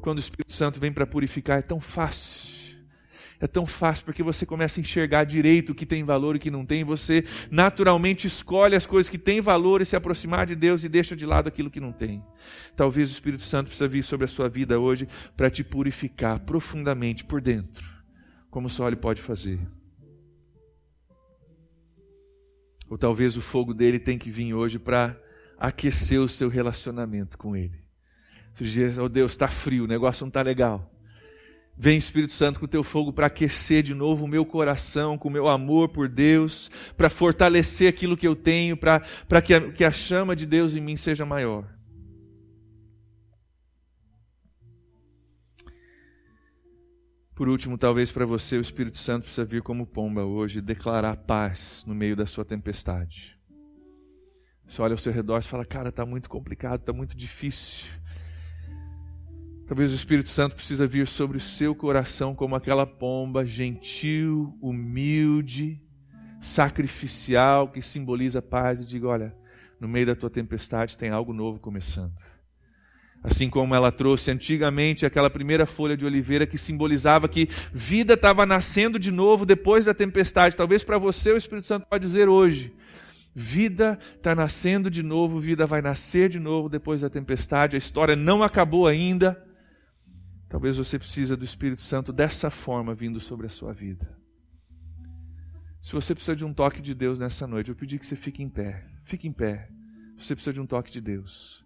Quando 0.00 0.18
o 0.18 0.20
Espírito 0.20 0.52
Santo 0.52 0.78
vem 0.78 0.92
para 0.92 1.06
purificar, 1.06 1.58
é 1.58 1.62
tão 1.62 1.80
fácil 1.80 2.63
é 3.44 3.46
tão 3.46 3.66
fácil 3.66 4.06
porque 4.06 4.22
você 4.22 4.46
começa 4.46 4.80
a 4.80 4.82
enxergar 4.82 5.24
direito 5.24 5.70
o 5.70 5.74
que 5.74 5.84
tem 5.84 6.02
valor 6.02 6.34
e 6.34 6.38
o 6.38 6.40
que 6.40 6.50
não 6.50 6.64
tem. 6.64 6.82
Você 6.82 7.24
naturalmente 7.50 8.26
escolhe 8.26 8.74
as 8.74 8.86
coisas 8.86 9.10
que 9.10 9.18
têm 9.18 9.40
valor 9.40 9.82
e 9.82 9.84
se 9.84 9.94
aproximar 9.94 10.46
de 10.46 10.54
Deus 10.54 10.82
e 10.82 10.88
deixa 10.88 11.14
de 11.14 11.26
lado 11.26 11.46
aquilo 11.46 11.70
que 11.70 11.78
não 11.78 11.92
tem. 11.92 12.24
Talvez 12.74 13.10
o 13.10 13.12
Espírito 13.12 13.42
Santo 13.42 13.66
precisa 13.66 13.86
vir 13.86 14.02
sobre 14.02 14.24
a 14.24 14.28
sua 14.28 14.48
vida 14.48 14.80
hoje 14.80 15.06
para 15.36 15.50
te 15.50 15.62
purificar 15.62 16.40
profundamente 16.40 17.22
por 17.22 17.42
dentro, 17.42 17.84
como 18.50 18.70
só 18.70 18.86
Ele 18.86 18.96
pode 18.96 19.20
fazer. 19.20 19.60
Ou 22.88 22.96
talvez 22.96 23.36
o 23.36 23.42
fogo 23.42 23.74
dele 23.74 23.98
tem 23.98 24.18
que 24.18 24.30
vir 24.30 24.54
hoje 24.54 24.78
para 24.78 25.20
aquecer 25.58 26.18
o 26.18 26.30
seu 26.30 26.48
relacionamento 26.48 27.36
com 27.36 27.54
Ele. 27.54 27.78
Você 28.54 28.64
diz, 28.64 28.96
oh 28.96 29.08
Deus, 29.08 29.32
está 29.32 29.48
frio, 29.48 29.84
o 29.84 29.88
negócio 29.88 30.24
não 30.24 30.28
está 30.28 30.40
legal. 30.40 30.93
Vem 31.76 31.98
Espírito 31.98 32.32
Santo 32.32 32.60
com 32.60 32.66
o 32.66 32.68
teu 32.68 32.84
fogo 32.84 33.12
para 33.12 33.26
aquecer 33.26 33.82
de 33.82 33.94
novo 33.94 34.24
o 34.24 34.28
meu 34.28 34.46
coração, 34.46 35.18
com 35.18 35.28
o 35.28 35.32
meu 35.32 35.48
amor 35.48 35.88
por 35.88 36.08
Deus, 36.08 36.70
para 36.96 37.10
fortalecer 37.10 37.88
aquilo 37.88 38.16
que 38.16 38.26
eu 38.26 38.36
tenho, 38.36 38.76
para 38.76 39.00
que, 39.42 39.52
a, 39.52 39.72
que 39.72 39.84
a 39.84 39.90
chama 39.90 40.36
de 40.36 40.46
Deus 40.46 40.76
em 40.76 40.80
mim 40.80 40.96
seja 40.96 41.26
maior. 41.26 41.74
Por 47.34 47.48
último, 47.48 47.76
talvez 47.76 48.12
para 48.12 48.24
você 48.24 48.56
o 48.56 48.60
Espírito 48.60 48.96
Santo 48.96 49.24
precisa 49.24 49.44
vir 49.44 49.60
como 49.60 49.84
pomba 49.84 50.24
hoje 50.24 50.60
e 50.60 50.62
declarar 50.62 51.16
paz 51.16 51.84
no 51.84 51.92
meio 51.92 52.14
da 52.14 52.26
sua 52.26 52.44
tempestade. 52.44 53.36
Você 54.68 54.80
olha 54.80 54.94
ao 54.94 54.98
seu 54.98 55.12
redor 55.12 55.40
e 55.40 55.42
fala: 55.42 55.64
Cara, 55.64 55.88
está 55.88 56.06
muito 56.06 56.28
complicado, 56.28 56.80
está 56.80 56.92
muito 56.92 57.16
difícil. 57.16 57.90
Talvez 59.66 59.92
o 59.92 59.94
Espírito 59.94 60.28
Santo 60.28 60.54
precisa 60.54 60.86
vir 60.86 61.08
sobre 61.08 61.38
o 61.38 61.40
seu 61.40 61.74
coração 61.74 62.34
como 62.34 62.54
aquela 62.54 62.86
pomba 62.86 63.46
gentil, 63.46 64.54
humilde, 64.60 65.80
sacrificial 66.38 67.68
que 67.68 67.80
simboliza 67.80 68.42
paz 68.42 68.80
e 68.80 68.84
diga: 68.84 69.08
olha, 69.08 69.34
no 69.80 69.88
meio 69.88 70.06
da 70.06 70.14
tua 70.14 70.28
tempestade 70.28 70.98
tem 70.98 71.08
algo 71.08 71.32
novo 71.32 71.58
começando. 71.58 72.12
Assim 73.22 73.48
como 73.48 73.74
ela 73.74 73.90
trouxe 73.90 74.30
antigamente 74.30 75.06
aquela 75.06 75.30
primeira 75.30 75.64
folha 75.64 75.96
de 75.96 76.04
oliveira 76.04 76.46
que 76.46 76.58
simbolizava 76.58 77.26
que 77.26 77.48
vida 77.72 78.12
estava 78.12 78.44
nascendo 78.44 78.98
de 78.98 79.10
novo 79.10 79.46
depois 79.46 79.86
da 79.86 79.94
tempestade. 79.94 80.54
Talvez 80.54 80.84
para 80.84 80.98
você 80.98 81.32
o 81.32 81.38
Espírito 81.38 81.66
Santo 81.66 81.86
pode 81.86 82.06
dizer 82.06 82.28
hoje: 82.28 82.70
vida 83.34 83.98
está 84.14 84.34
nascendo 84.34 84.90
de 84.90 85.02
novo, 85.02 85.40
vida 85.40 85.64
vai 85.66 85.80
nascer 85.80 86.28
de 86.28 86.38
novo 86.38 86.68
depois 86.68 87.00
da 87.00 87.08
tempestade. 87.08 87.76
A 87.76 87.78
história 87.78 88.14
não 88.14 88.42
acabou 88.42 88.86
ainda. 88.86 89.42
Talvez 90.54 90.76
você 90.76 91.00
precisa 91.00 91.36
do 91.36 91.44
Espírito 91.44 91.82
Santo 91.82 92.12
dessa 92.12 92.48
forma 92.48 92.94
vindo 92.94 93.20
sobre 93.20 93.44
a 93.48 93.50
sua 93.50 93.72
vida. 93.72 94.16
Se 95.80 95.92
você 95.92 96.14
precisa 96.14 96.36
de 96.36 96.44
um 96.44 96.54
toque 96.54 96.80
de 96.80 96.94
Deus 96.94 97.18
nessa 97.18 97.44
noite, 97.44 97.70
eu 97.70 97.74
pedi 97.74 97.98
que 97.98 98.06
você 98.06 98.14
fique 98.14 98.40
em 98.40 98.48
pé. 98.48 98.86
Fique 99.02 99.26
em 99.26 99.32
pé. 99.32 99.68
Você 100.16 100.32
precisa 100.32 100.52
de 100.52 100.60
um 100.60 100.64
toque 100.64 100.92
de 100.92 101.00
Deus. 101.00 101.64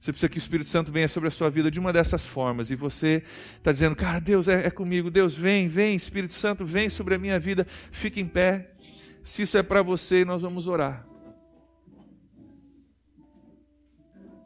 Você 0.00 0.10
precisa 0.10 0.30
que 0.30 0.38
o 0.38 0.40
Espírito 0.40 0.70
Santo 0.70 0.90
venha 0.90 1.06
sobre 1.06 1.28
a 1.28 1.30
sua 1.30 1.50
vida 1.50 1.70
de 1.70 1.78
uma 1.78 1.92
dessas 1.92 2.26
formas. 2.26 2.70
E 2.70 2.76
você 2.76 3.22
está 3.58 3.72
dizendo, 3.72 3.94
cara, 3.94 4.18
Deus 4.18 4.48
é, 4.48 4.68
é, 4.68 4.70
comigo. 4.70 5.10
Deus 5.10 5.36
vem, 5.36 5.68
vem, 5.68 5.94
Espírito 5.94 6.32
Santo 6.32 6.64
vem 6.64 6.88
sobre 6.88 7.16
a 7.16 7.18
minha 7.18 7.38
vida. 7.38 7.66
Fique 7.92 8.22
em 8.22 8.26
pé. 8.26 8.74
Se 9.22 9.42
isso 9.42 9.58
é 9.58 9.62
para 9.62 9.82
você, 9.82 10.24
nós 10.24 10.40
vamos 10.40 10.66
orar. 10.66 11.06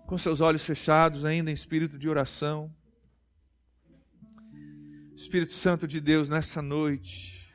Com 0.05 0.19
seus 0.19 0.41
olhos 0.41 0.65
fechados, 0.65 1.25
ainda 1.25 1.49
em 1.49 1.55
espírito 1.55 1.97
de 1.97 2.09
oração. 2.09 2.75
Espírito 5.17 5.53
Santo 5.53 5.87
de 5.87 6.01
Deus, 6.01 6.29
nessa 6.29 6.61
noite, 6.61 7.49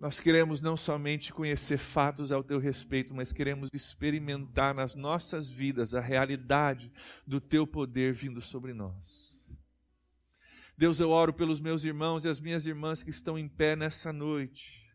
nós 0.00 0.18
queremos 0.18 0.62
não 0.62 0.76
somente 0.76 1.32
conhecer 1.32 1.76
fatos 1.76 2.32
ao 2.32 2.42
teu 2.42 2.58
respeito, 2.58 3.14
mas 3.14 3.32
queremos 3.32 3.68
experimentar 3.74 4.74
nas 4.74 4.94
nossas 4.94 5.50
vidas 5.50 5.94
a 5.94 6.00
realidade 6.00 6.90
do 7.26 7.40
teu 7.40 7.66
poder 7.66 8.14
vindo 8.14 8.40
sobre 8.40 8.72
nós. 8.72 9.46
Deus, 10.76 11.00
eu 11.00 11.10
oro 11.10 11.34
pelos 11.34 11.60
meus 11.60 11.84
irmãos 11.84 12.24
e 12.24 12.28
as 12.28 12.40
minhas 12.40 12.64
irmãs 12.64 13.02
que 13.02 13.10
estão 13.10 13.38
em 13.38 13.48
pé 13.48 13.76
nessa 13.76 14.12
noite 14.12 14.87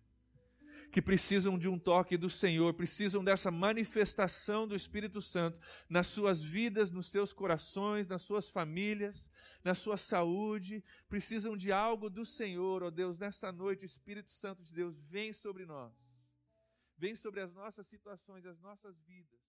que 0.94 1.02
precisam 1.02 1.58
de 1.58 1.68
um 1.68 1.80
toque 1.80 2.16
do 2.16 2.30
Senhor, 2.30 2.72
precisam 2.76 3.24
dessa 3.24 3.50
manifestação 3.50 4.68
do 4.68 4.76
Espírito 4.76 5.24
Santo 5.24 5.60
nas 5.89 6.06
suas 6.06 6.44
vidas, 6.44 6.91
nos 6.91 7.08
seus 7.08 7.34
corações, 7.34 8.08
nas 8.08 8.22
suas 8.22 8.48
famílias, 8.48 9.28
na 9.64 9.74
sua 9.74 9.98
saúde, 9.98 10.84
precisam 11.10 11.58
de 11.58 11.72
algo 11.72 12.12
do 12.12 12.24
Senhor, 12.24 12.84
ó 12.84 12.91
Deus, 12.91 13.18
nessa 13.18 13.52
noite, 13.52 13.84
o 13.84 13.88
Espírito 13.88 14.32
Santo 14.32 14.62
de 14.62 14.72
Deus 14.72 15.02
vem 15.02 15.34
sobre 15.34 15.66
nós, 15.66 15.91
vem 16.96 17.16
sobre 17.16 17.41
as 17.41 17.52
nossas 17.52 17.88
situações, 17.88 18.46
as 18.46 18.60
nossas 18.60 18.96
vidas 19.02 19.43